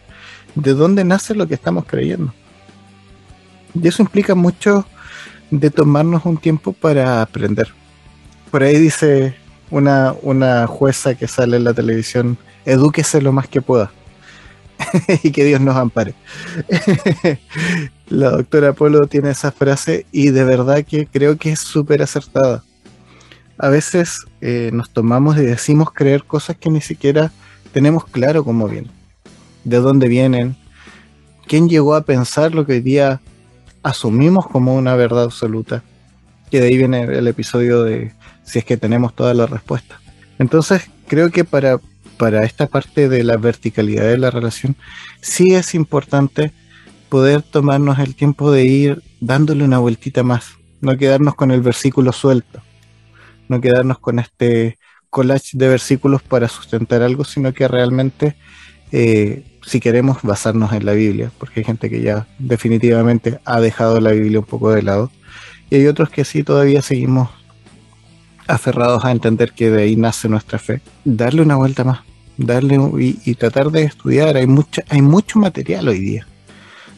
[0.55, 2.35] de dónde nace lo que estamos creyendo.
[3.75, 4.87] Y eso implica mucho
[5.51, 7.69] de tomarnos un tiempo para aprender.
[8.51, 9.37] Por ahí dice
[9.71, 13.93] una, una jueza que sale en la televisión, edúquese lo más que pueda.
[15.23, 16.15] y que Dios nos ampare.
[18.09, 22.63] la doctora Polo tiene esa frase y de verdad que creo que es súper acertada.
[23.59, 27.33] A veces eh, nos tomamos y decimos creer cosas que ni siquiera
[27.73, 28.93] tenemos claro cómo vienen,
[29.65, 30.57] de dónde vienen,
[31.47, 33.21] quién llegó a pensar lo que hoy día
[33.83, 35.83] asumimos como una verdad absoluta.
[36.51, 38.13] Que de ahí viene el episodio de
[38.45, 40.01] si es que tenemos toda la respuesta.
[40.39, 41.79] Entonces, creo que para,
[42.17, 44.77] para esta parte de la verticalidad de la relación,
[45.21, 46.53] sí es importante
[47.09, 52.13] poder tomarnos el tiempo de ir dándole una vueltita más, no quedarnos con el versículo
[52.13, 52.61] suelto,
[53.49, 54.79] no quedarnos con este
[55.11, 58.37] collage de versículos para sustentar algo, sino que realmente
[58.93, 64.01] eh, si queremos basarnos en la Biblia, porque hay gente que ya definitivamente ha dejado
[64.01, 65.11] la Biblia un poco de lado,
[65.71, 67.29] y hay otros que sí todavía seguimos
[68.47, 72.01] aferrados a entender que de ahí nace nuestra fe, darle una vuelta más,
[72.39, 74.37] darle y, tratar de estudiar.
[74.37, 76.27] Hay mucho, hay mucho material hoy día,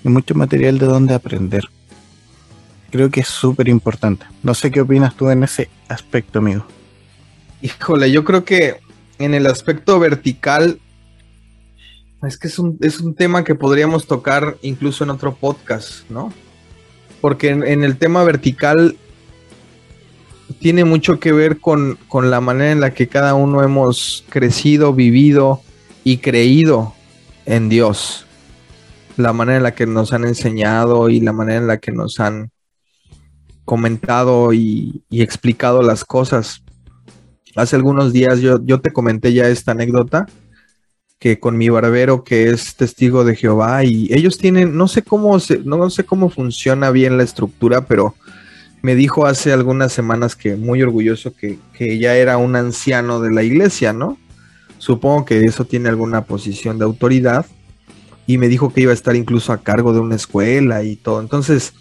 [0.05, 1.65] hay mucho material de donde aprender.
[2.91, 4.27] Creo que es súper importante.
[4.43, 6.65] No sé qué opinas tú en ese aspecto, amigo.
[7.63, 8.81] Híjole, yo creo que
[9.19, 10.81] en el aspecto vertical
[12.27, 16.33] es que es un, es un tema que podríamos tocar incluso en otro podcast, ¿no?
[17.21, 18.97] Porque en, el tema vertical
[20.59, 24.95] tiene mucho que ver con, con, la manera en la que cada uno hemos crecido,
[24.95, 25.61] vivido
[26.03, 26.95] y creído
[27.47, 28.27] en Dios.
[29.17, 32.21] La manera en la que nos han enseñado y la manera en la que nos
[32.21, 32.51] han
[33.71, 36.65] comentado y, explicado las cosas.
[37.55, 40.27] Hace algunos días yo, yo te comenté ya esta anécdota
[41.21, 45.39] que con mi barbero que es testigo de Jehová y ellos tienen, no sé cómo
[45.39, 48.17] se, no sé cómo funciona bien la estructura, pero
[48.83, 53.31] me dijo hace algunas semanas que muy orgulloso que, que ya era un anciano de
[53.31, 54.19] la iglesia, ¿no?
[54.79, 57.47] Supongo que eso tiene alguna posición de autoridad
[58.27, 61.21] y me dijo que iba a estar incluso a cargo de una escuela y todo.
[61.21, 61.73] Entonces,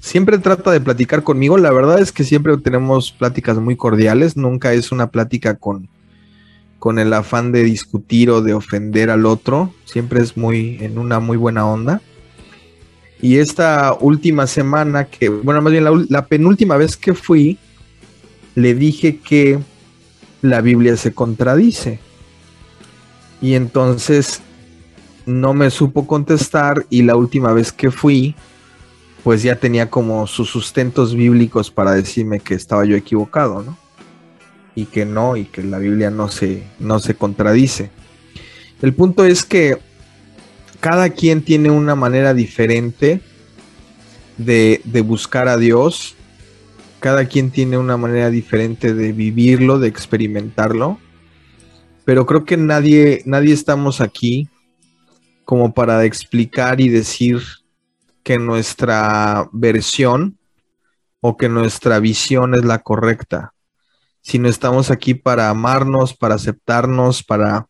[0.00, 1.58] siempre trata de platicar conmigo.
[1.58, 5.88] La verdad es que siempre tenemos pláticas muy cordiales, nunca es una plática con
[6.80, 11.20] con el afán de discutir o de ofender al otro, siempre es muy en una
[11.20, 12.00] muy buena onda.
[13.22, 17.58] Y esta última semana que, bueno, más bien la, penúltima vez que fui,
[18.54, 19.58] le dije que
[20.40, 22.00] la Biblia se contradice.
[23.42, 24.40] Y entonces
[25.26, 28.34] no me supo contestar y la última vez que fui,
[29.22, 33.76] pues ya tenía como sus sustentos bíblicos para decirme que estaba yo equivocado, ¿no?
[34.74, 37.90] y que no, y que la Biblia no se, no se contradice.
[38.82, 39.78] El punto es que
[40.80, 43.20] cada quien tiene una manera diferente
[44.38, 46.14] de, de, buscar a Dios,
[46.98, 50.98] cada quien tiene una manera diferente de vivirlo, de experimentarlo,
[52.04, 54.48] pero creo que nadie, nadie estamos aquí
[55.44, 57.42] como para explicar y decir
[58.22, 60.38] que nuestra versión
[61.20, 63.54] o que nuestra visión es la correcta
[64.22, 67.66] sino estamos aquí para amarnos, para aceptarnos, para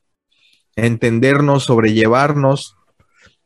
[0.76, 2.76] entendernos, sobrellevarnos.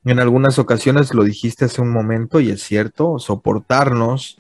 [0.05, 4.39] En algunas ocasiones lo dijiste hace un momento y es cierto, soportarnos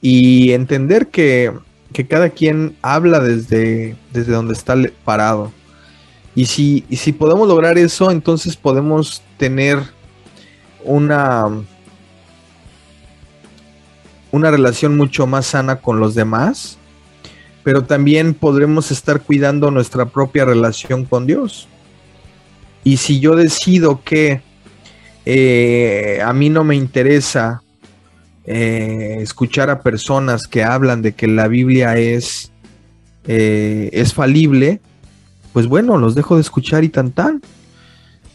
[0.00, 1.52] y entender que,
[2.08, 5.52] cada quien habla desde, desde donde está parado.
[6.34, 9.78] Y si, y si podemos lograr eso, entonces podemos tener
[10.84, 11.48] una,
[14.30, 16.78] una relación mucho más sana con los demás
[17.62, 21.68] pero también podremos estar cuidando nuestra propia relación con Dios.
[22.84, 24.42] Y si yo decido que
[25.24, 27.62] eh, a mí no me interesa
[28.44, 32.50] eh, escuchar a personas que hablan de que la Biblia es,
[33.28, 34.80] eh, es falible,
[35.52, 37.40] pues bueno, los dejo de escuchar y tan tan.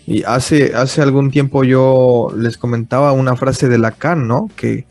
[0.07, 4.49] Y hace, hace algún tiempo yo les comentaba una frase de Lacan, ¿no?
[4.55, 4.85] Que,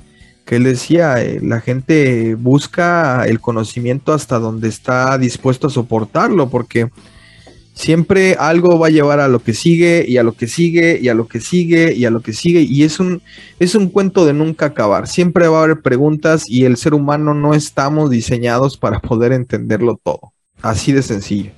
[0.45, 6.49] que él decía, eh, la gente busca el conocimiento hasta donde está dispuesto a soportarlo,
[6.49, 6.91] porque
[7.77, 11.11] Siempre algo va a llevar a lo que sigue y a lo que sigue y
[11.11, 13.21] a lo que sigue y a lo que sigue y es un
[13.59, 15.07] es un cuento de nunca acabar.
[15.07, 20.01] Siempre va a haber preguntas y el ser humano no estamos diseñados para poder entenderlo
[20.03, 20.33] todo.
[20.63, 21.51] Así de sencillo.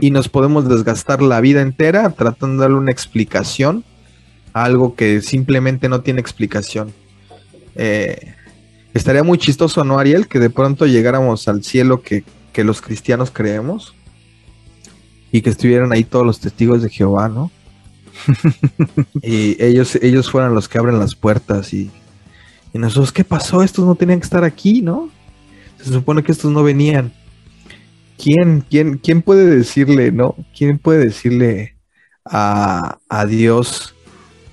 [0.00, 3.84] Y nos podemos desgastar la vida entera tratando de darle una explicación
[4.52, 6.92] a algo que simplemente no tiene explicación.
[7.74, 8.34] Eh,
[8.92, 10.28] estaría muy chistoso, ¿no, Ariel?
[10.28, 13.94] Que de pronto llegáramos al cielo que, que los cristianos creemos
[15.32, 17.50] y que estuvieran ahí todos los testigos de Jehová, ¿no?
[19.22, 21.90] y ellos, ellos fueran los que abren las puertas y,
[22.72, 23.62] y nosotros, ¿qué pasó?
[23.62, 25.10] Estos no tenían que estar aquí, ¿no?
[25.82, 27.12] Se supone que estos no venían.
[28.16, 30.36] ¿Quién, quién, quién puede decirle, no?
[30.56, 31.76] ¿Quién puede decirle
[32.24, 33.94] a, a Dios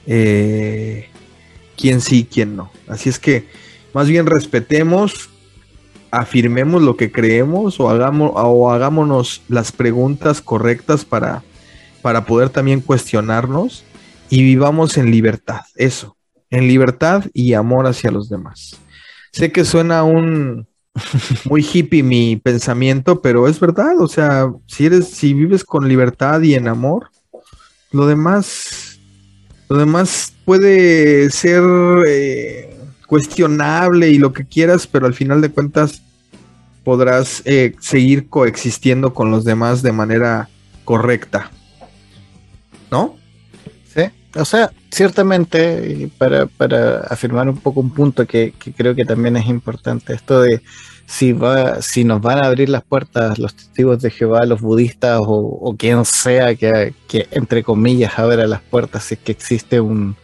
[0.07, 1.09] eh,
[1.77, 2.71] quién sí, quién no?
[2.87, 3.47] Así es que
[3.93, 5.29] más bien respetemos
[6.11, 11.43] afirmemos lo que creemos o, hagamos, o hagámonos las preguntas correctas para,
[12.01, 13.85] para poder también cuestionarnos
[14.29, 16.17] y vivamos en libertad, eso,
[16.49, 18.77] en libertad y amor hacia los demás.
[19.31, 20.67] Sé que suena un
[21.49, 26.41] muy hippie mi pensamiento, pero es verdad, o sea, si eres, si vives con libertad
[26.41, 27.09] y en amor,
[27.91, 28.99] lo demás,
[29.69, 31.63] lo demás puede ser
[32.07, 32.77] eh,
[33.07, 36.01] cuestionable y lo que quieras, pero al final de cuentas
[36.83, 40.49] podrás eh, seguir coexistiendo con los demás de manera
[40.83, 41.51] correcta.
[42.89, 43.20] ¿No?
[44.35, 49.47] O sea, ciertamente, para, para afirmar un poco un punto que, creo que también es
[49.47, 50.61] importante, esto de
[51.05, 55.19] si, va, si nos van a abrir las puertas los testigos de Jehová, los budistas
[55.21, 60.15] o, quien sea que, que, entre comillas, abra las puertas, si es que existe un,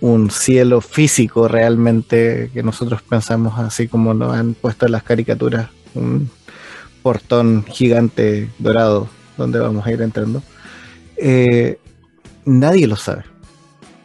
[0.00, 5.68] un cielo físico realmente que nosotros pensamos así como nos han puesto en las caricaturas,
[5.94, 6.28] un
[7.02, 10.42] portón gigante dorado donde vamos a ir entrando.
[11.16, 11.78] Eh,
[12.44, 13.31] nadie lo sabe.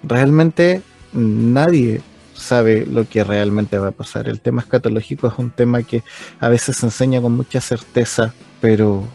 [0.04, 0.82] Realmente
[1.14, 2.02] nadie
[2.34, 4.30] sabe lo que realmente va a pasar.
[4.30, 6.04] El tema escatológico es un tema que
[6.40, 9.08] a veces se enseña con mucha certeza, pero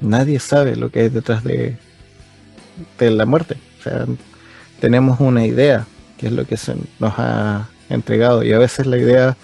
[0.00, 1.76] nadie sabe lo que hay detrás de,
[2.98, 3.56] la muerte.
[3.80, 4.06] O sea,
[4.80, 5.86] tenemos una idea,
[6.18, 9.36] que es lo que se nos ha entregado, y a veces la idea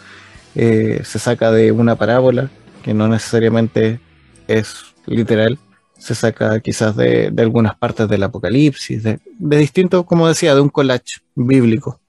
[0.55, 2.51] eh, se saca de una parábola,
[2.83, 4.01] que no necesariamente
[4.49, 5.59] es literal,
[6.03, 11.21] se saca quizás de, algunas partes del Apocalipsis, de, distintos, como decía, de un collage
[11.35, 12.01] bíblico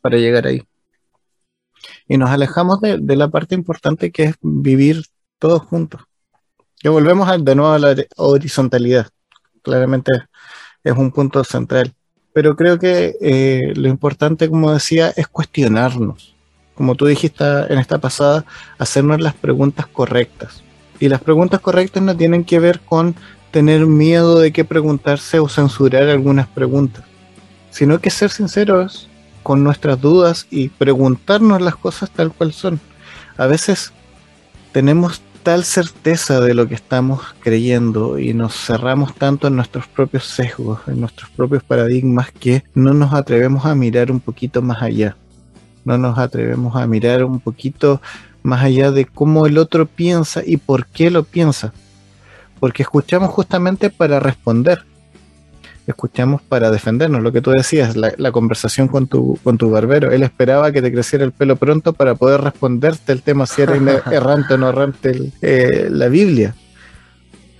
[0.00, 0.62] para llegar ahí.
[2.08, 5.04] Y nos alejamos de, la parte importante que es vivir
[5.38, 6.02] todos juntos.
[6.82, 9.08] Y volvemos de nuevo a la horizontalidad.
[9.62, 10.12] Claramente
[10.84, 11.94] es un punto central
[12.36, 16.34] pero creo que eh, lo importante, como decía, es cuestionarnos.
[16.74, 18.44] Como tú dijiste en esta pasada,
[18.76, 20.62] hacernos las preguntas correctas.
[21.00, 23.16] Y las preguntas correctas no tienen que ver con
[23.56, 27.06] tener miedo de qué preguntarse o censurar algunas preguntas,
[27.70, 29.08] sino que ser sinceros
[29.42, 32.78] con nuestras dudas y preguntarnos las cosas tal cual son.
[33.38, 33.94] A veces
[34.72, 40.26] tenemos tal certeza de lo que estamos creyendo y nos cerramos tanto en nuestros propios
[40.26, 45.16] sesgos, en nuestros propios paradigmas, que no nos atrevemos a mirar un poquito más allá.
[45.86, 48.02] No nos atrevemos a mirar un poquito
[48.42, 51.72] más allá de cómo el otro piensa y por qué lo piensa.
[52.60, 54.84] Porque escuchamos justamente para responder
[55.86, 57.22] escuchamos para defendernos.
[57.22, 60.10] Lo que tú decías, la, conversación con tu, con tu barbero.
[60.10, 63.74] Él esperaba que te creciera el pelo pronto para poder responderte el tema si era
[64.10, 66.54] errante o no errante eh, la Biblia.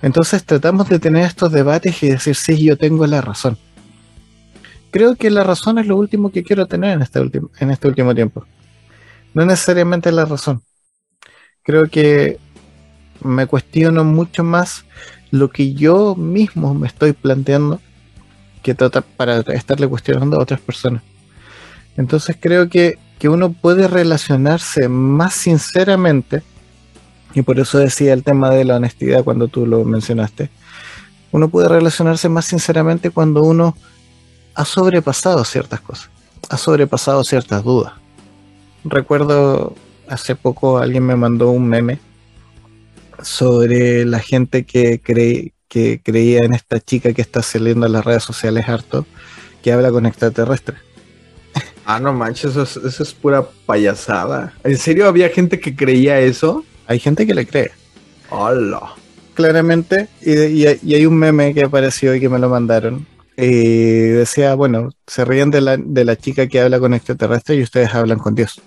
[0.01, 3.57] Entonces tratamos de tener estos debates y decir, sí, yo tengo la razón.
[4.91, 7.87] Creo que la razón es lo último que quiero tener en este último, en este
[7.87, 8.45] último tiempo.
[9.33, 10.61] No necesariamente la razón.
[11.63, 12.39] Creo que
[13.21, 14.85] me cuestiono mucho más
[15.31, 17.81] lo que yo mismo me estoy planteando
[18.63, 21.03] que trata para estarle cuestionando a otras personas.
[21.95, 26.43] Entonces creo que, uno puede relacionarse más sinceramente,
[27.33, 30.49] y por eso decía el tema de la honestidad cuando tú lo mencionaste,
[31.31, 33.75] uno puede relacionarse más sinceramente cuando uno
[34.53, 36.09] ha sobrepasado ciertas cosas,
[36.49, 37.93] ha sobrepasado ciertas dudas.
[38.83, 39.73] Recuerdo
[40.07, 41.99] hace poco alguien me mandó un meme
[43.21, 48.05] sobre la gente que cree, que creía en esta chica que está saliendo en las
[48.05, 49.05] redes sociales harto,
[49.61, 50.79] que habla con extraterrestres.
[51.85, 54.53] Ah, no manches, eso es, pura payasada.
[54.65, 56.65] ¿En serio había gente que creía eso?
[56.85, 57.71] Hay gente que le cree.
[58.29, 58.93] Hola.
[59.35, 63.07] Claramente, y, hay un meme que apareció y que me lo mandaron.
[63.37, 67.63] Y decía, bueno, se ríen de la, de la chica que habla con extraterrestres y
[67.63, 68.59] ustedes hablan con Dios.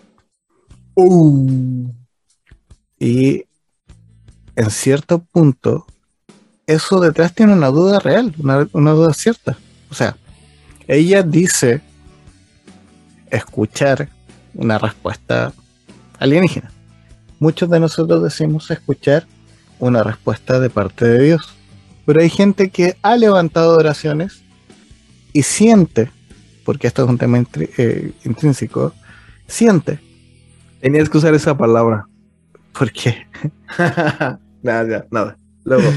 [0.95, 1.91] Uh.
[2.99, 3.45] Y
[4.57, 5.87] en cierto punto
[6.71, 9.59] eso detrás tiene una duda real, una, duda cierta.
[9.91, 10.17] O sea,
[10.87, 11.81] ella dice
[13.29, 14.09] escuchar
[14.55, 15.53] una respuesta
[16.21, 16.71] alienígena.
[17.41, 19.27] Muchos de nosotros decimos escuchar
[19.81, 21.57] una respuesta de parte de Dios.
[22.07, 24.43] Pero hay gente que ha levantado oraciones
[25.33, 26.11] y siente,
[26.65, 27.43] porque esto es un tema
[27.79, 28.95] eh, intrínseco,
[29.49, 29.99] siente.
[30.81, 32.07] Tenías que usar esa palabra.
[32.73, 33.27] ¿Por qué?
[34.63, 35.37] nada, ya, nada.
[35.65, 35.91] Luego.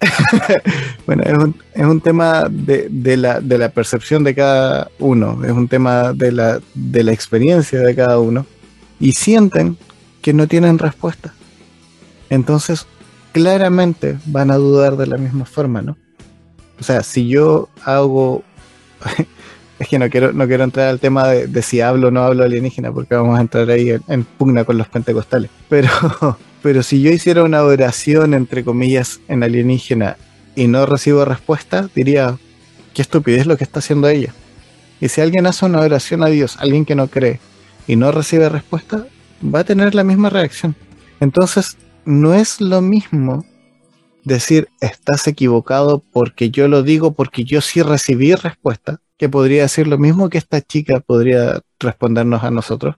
[1.06, 5.44] Bueno, es un, es un tema de, de la, de la percepción de cada uno,
[5.44, 8.46] es un tema de la, de la experiencia de cada uno,
[9.00, 9.76] y sienten
[10.22, 11.34] que no tienen respuesta.
[12.28, 12.86] Entonces,
[13.32, 15.96] claramente van a dudar de la misma forma, ¿no?
[16.78, 18.42] O sea, si yo hago...
[19.80, 22.44] es que no quiero, no quiero entrar al tema de, si hablo o no hablo
[22.44, 25.50] alienígena, porque vamos a entrar ahí en, en pugna con los pentecostales.
[25.70, 25.88] Pero,
[26.62, 30.18] pero si yo hiciera una oración, entre comillas, en alienígena
[30.54, 32.36] y no recibo respuesta, diría,
[32.92, 34.34] qué estupidez lo que está haciendo ella.
[35.00, 37.40] Y si alguien hace una oración a Dios, alguien que no cree,
[37.86, 39.06] y no recibe respuesta,
[39.42, 40.76] va a tener la misma reacción.
[41.20, 43.46] Entonces, no es lo mismo
[44.24, 49.86] decir estás equivocado porque yo lo digo, porque yo sí recibí respuesta, que podría decir
[49.86, 52.96] lo mismo que esta chica podría respondernos a nosotros,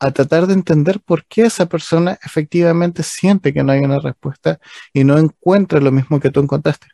[0.00, 4.58] a tratar de entender por qué esa persona efectivamente siente que no hay una respuesta
[4.94, 6.86] y no encuentra lo mismo que tú encontraste.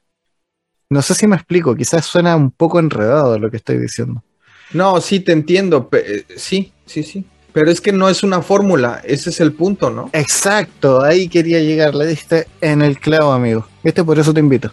[0.90, 4.24] No sé si me explico, quizás suena un poco enredado lo que estoy diciendo.
[4.72, 5.88] No, sí, te entiendo.
[5.92, 7.24] eh, sí, sí, sí.
[7.52, 9.00] Pero es que no es una fórmula.
[9.04, 10.10] Ese es el punto, ¿no?
[10.12, 13.68] Exacto, ahí quería llegar, le diste en el clavo, amigo.
[13.84, 14.02] ¿Viste?
[14.02, 14.72] Por eso te invito.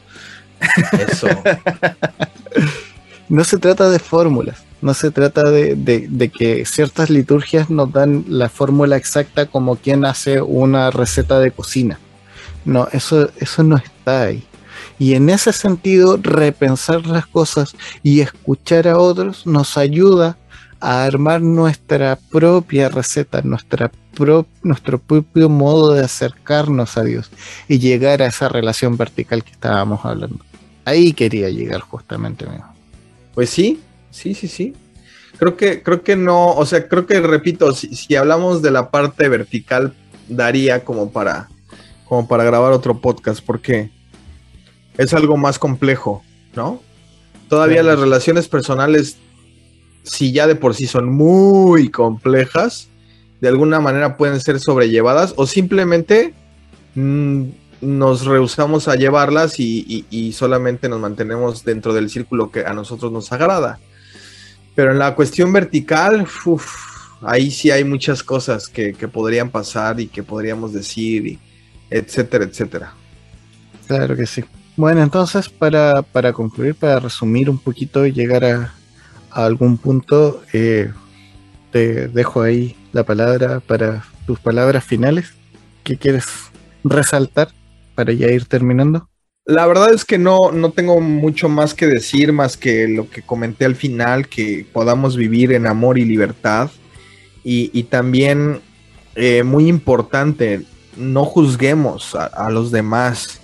[1.08, 1.28] Eso.
[3.32, 8.50] No se trata de fórmulas, no se trata de, que ciertas liturgias nos dan la
[8.50, 11.98] fórmula exacta como quien hace una receta de cocina.
[12.66, 14.44] No, eso, eso no está ahí.
[15.00, 17.74] Y en ese sentido, repensar las cosas
[18.04, 20.38] y escuchar a otros nos ayuda
[20.82, 23.94] a armar nuestra propia receta, nuestra
[24.62, 27.32] nuestro propio modo de acercarnos a Dios
[27.70, 30.44] y llegar a esa relación vertical que estábamos hablando.
[30.84, 32.71] Ahí quería llegar justamente, amigo.
[33.34, 34.74] Pues sí, sí, sí, sí.
[35.38, 38.92] Creo que, creo que no, o sea, creo que repito, si, si hablamos de la
[38.92, 39.94] parte vertical,
[40.28, 41.50] daría como para,
[42.08, 43.90] como para grabar otro podcast, porque
[44.98, 46.24] es algo más complejo,
[46.56, 46.82] ¿no?
[47.50, 49.18] Todavía las relaciones personales,
[50.04, 52.88] si ya de por sí son muy complejas,
[53.42, 56.34] de alguna manera pueden ser sobrellevadas o simplemente
[56.96, 57.44] mm,
[57.82, 63.32] nos rehusamos a llevarlas y, solamente nos mantenemos dentro del círculo que a nosotros nos
[63.32, 63.80] agrada.
[64.76, 66.28] Pero en la cuestión vertical,
[67.22, 71.40] ahí sí hay muchas cosas que, podrían pasar y que podríamos decir,
[71.90, 72.94] etcétera, etcétera.
[73.88, 74.44] Claro que sí.
[74.78, 78.74] Bueno, entonces para, para concluir, para resumir un poquito y llegar a,
[79.32, 80.92] a algún punto, eh,
[81.72, 85.34] te dejo ahí la palabra para tus palabras finales.
[85.84, 86.26] ¿Qué quieres
[86.84, 87.50] resaltar
[87.96, 89.10] para ya ir terminando?
[89.46, 93.24] La verdad es que no, no tengo mucho más que decir, más que lo que
[93.24, 96.70] comenté al final, que podamos vivir en amor y libertad.
[97.44, 98.62] Y, y también,
[99.16, 100.62] eh, muy importante,
[100.96, 103.40] no juzguemos a, los demás.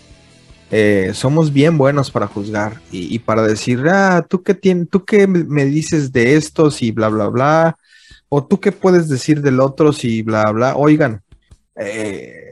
[0.69, 5.25] Eh, somos bien buenos para juzgar y, para decir, ah, ¿tú qué, tien- ¿tú qué
[5.25, 7.77] me dices de estos y bla, bla, bla?
[8.29, 10.75] O tú qué puedes decir del otro y bla, bla.
[10.75, 11.21] Oigan,
[11.75, 12.46] eh,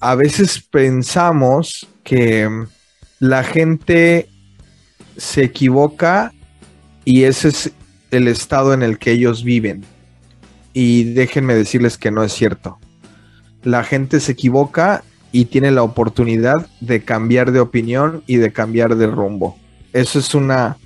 [0.00, 2.48] a veces pensamos que
[3.18, 4.28] la gente
[5.16, 6.32] se equivoca
[7.04, 7.72] y ese es
[8.10, 9.84] el estado en el que ellos viven.
[10.72, 12.78] Y déjenme decirles que no es cierto.
[13.62, 18.96] La gente se equivoca y tiene la oportunidad de cambiar de opinión y de cambiar
[18.96, 19.58] de rumbo.
[19.92, 20.78] Eso es una,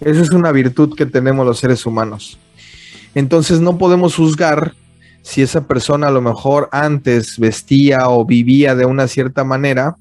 [0.00, 2.38] eso es una virtud que tenemos los seres humanos.
[3.16, 4.74] Entonces no podemos juzgar
[5.22, 9.96] si esa persona a lo mejor antes vestía o vivía de una cierta manera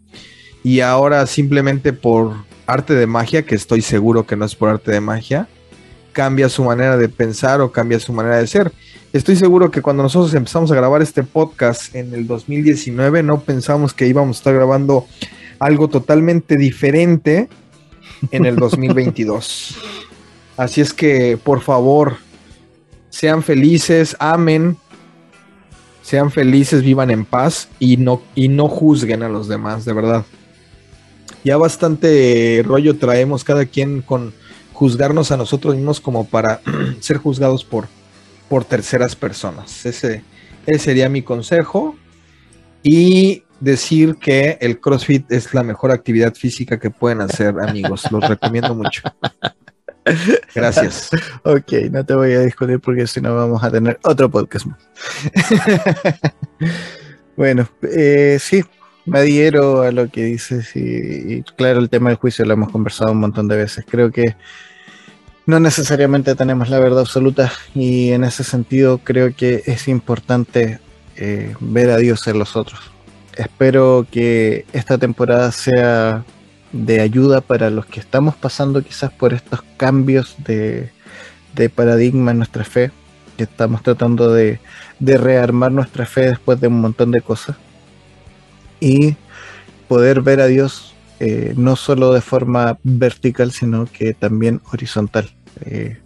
[0.63, 2.33] y ahora simplemente por
[2.67, 5.47] arte de magia, que estoy seguro que no es por arte de magia,
[6.13, 8.71] cambia su manera de pensar o cambia su manera de ser.
[9.11, 13.93] Estoy seguro que cuando nosotros empezamos a grabar este podcast en el 2019 no pensamos
[13.93, 15.07] que íbamos a estar grabando
[15.57, 17.49] algo totalmente diferente
[18.31, 19.77] en el 2022.
[20.57, 22.17] Así es que, por favor,
[23.09, 24.77] sean felices, amen,
[26.09, 30.25] sean felices, vivan en paz y no, y no juzguen a los demás, de verdad.
[31.43, 34.33] Ya bastante rollo traemos cada quien con
[34.73, 36.61] juzgarnos a nosotros mismos como para
[36.99, 37.87] ser juzgados por,
[38.49, 39.85] por terceras personas.
[39.85, 40.23] Ese,
[40.65, 41.95] ese sería mi consejo.
[42.81, 48.11] Y decir que el CrossFit es la mejor actividad física que pueden hacer, amigos.
[48.11, 49.03] Los recomiendo mucho.
[50.55, 51.09] Gracias.
[51.43, 54.79] Ok, no te voy a discutir porque si no vamos a tener otro podcast más.
[57.37, 58.63] bueno, eh, sí,
[59.05, 63.11] me adhiero a lo que dices y, claro, el tema del juicio lo hemos conversado
[63.11, 63.85] un montón de veces.
[63.87, 64.35] Creo que
[65.45, 70.79] no necesariamente tenemos la verdad absoluta y en ese sentido creo que es importante
[71.15, 72.79] eh, ver a Dios en los otros.
[73.35, 76.23] Espero que esta temporada sea
[76.71, 80.91] de ayuda para los que estamos pasando quizás por estos cambios de,
[81.55, 82.91] de paradigma en nuestra fe,
[83.37, 84.59] que estamos tratando de,
[84.99, 87.55] de rearmar nuestra fe después de un montón de cosas
[88.79, 89.15] y
[89.87, 95.29] poder ver a Dios eh, no solo de forma vertical, sino que también horizontal.
[95.65, 95.97] Eh,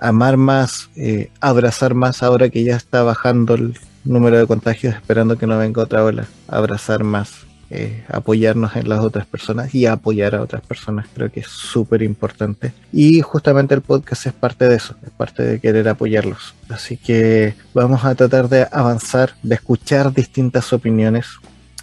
[0.00, 5.38] amar más, eh, abrazar más ahora que ya está bajando el número de contagios, esperando
[5.38, 10.36] que no venga otra ola, abrazar más, eh, apoyarnos en las otras personas y apoyar
[10.36, 12.72] a otras personas, creo que es súper importante.
[12.92, 16.54] Y justamente el podcast es parte de eso, es parte de querer apoyarlos.
[16.68, 21.26] Así que vamos a tratar de avanzar, de escuchar distintas opiniones.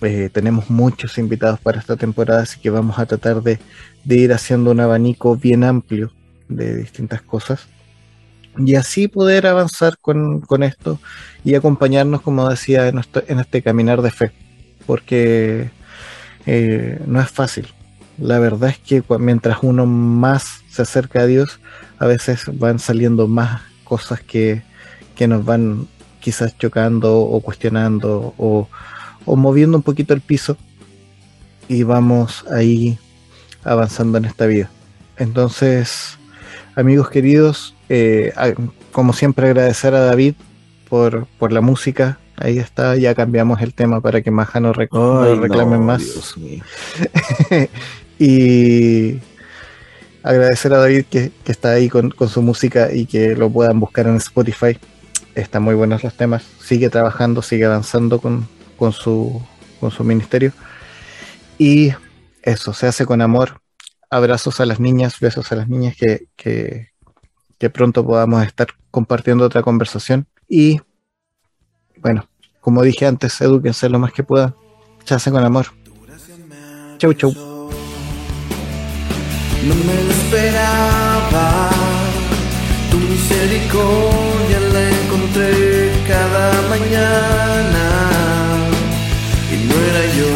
[0.01, 3.59] Eh, tenemos muchos invitados para esta temporada, así que vamos a tratar de,
[4.05, 6.11] ir haciendo un abanico bien amplio
[6.47, 7.67] de distintas cosas
[8.57, 10.99] y así poder avanzar con, esto
[11.43, 14.31] y acompañarnos, como decía, en, en este caminar de fe,
[14.85, 15.69] porque
[16.45, 17.67] eh, no es fácil.
[18.17, 21.59] La verdad es que mientras uno más se acerca a Dios,
[21.99, 24.63] a veces van saliendo más cosas que,
[25.15, 25.87] que nos van
[26.19, 28.69] quizás chocando o cuestionando o,
[29.25, 30.57] o moviendo un poquito el piso
[31.67, 32.97] y vamos ahí
[33.63, 34.69] avanzando en esta vida.
[35.17, 36.17] Entonces,
[36.75, 38.33] amigos queridos, eh,
[38.91, 40.35] como siempre agradecer a David
[40.89, 42.19] por, por, la música.
[42.37, 46.01] Ahí está, ya cambiamos el tema para que Maja no, rec no no, más.
[48.19, 49.19] y
[50.23, 53.79] agradecer a David que, que está ahí con, con, su música y que lo puedan
[53.79, 54.79] buscar en Spotify.
[55.35, 56.43] Están muy buenos los temas.
[56.59, 59.41] Sigue trabajando, sigue avanzando con, con, su,
[59.79, 60.53] con su ministerio.
[61.57, 61.93] Y
[62.41, 63.61] eso, se hace con amor.
[64.09, 66.89] Abrazos a las niñas, besos a las niñas que, que,
[67.59, 70.27] que pronto podamos estar compartiendo otra conversación.
[70.47, 70.81] Y
[72.03, 72.27] bueno,
[72.59, 74.53] como dije antes, edúquense lo más que puedan.
[75.05, 75.67] Chase con amor.
[76.97, 77.31] Chau, chau.
[79.67, 81.69] No me lo esperaba,
[82.91, 87.85] tu misericordia la encontré cada mañana.
[89.53, 90.33] Y no era yo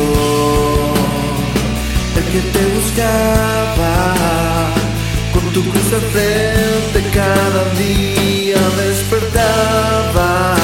[2.17, 3.93] el que te buscaba
[5.33, 10.56] con tu cruz de frente cada día despertaba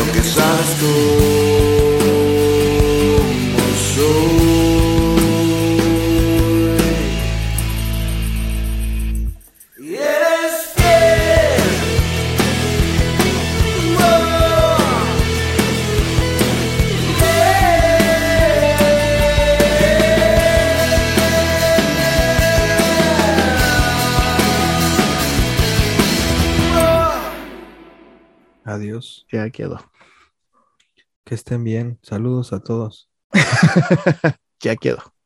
[0.00, 2.00] y aunque sabes cómo
[3.94, 4.40] soy
[9.78, 11.60] y eres fiel
[26.74, 27.20] oh,
[28.64, 29.26] Adiós.
[29.30, 29.89] Ya quedó.
[31.30, 32.00] Que estén bien.
[32.02, 33.08] Saludos a todos.
[34.58, 35.14] ya quedó.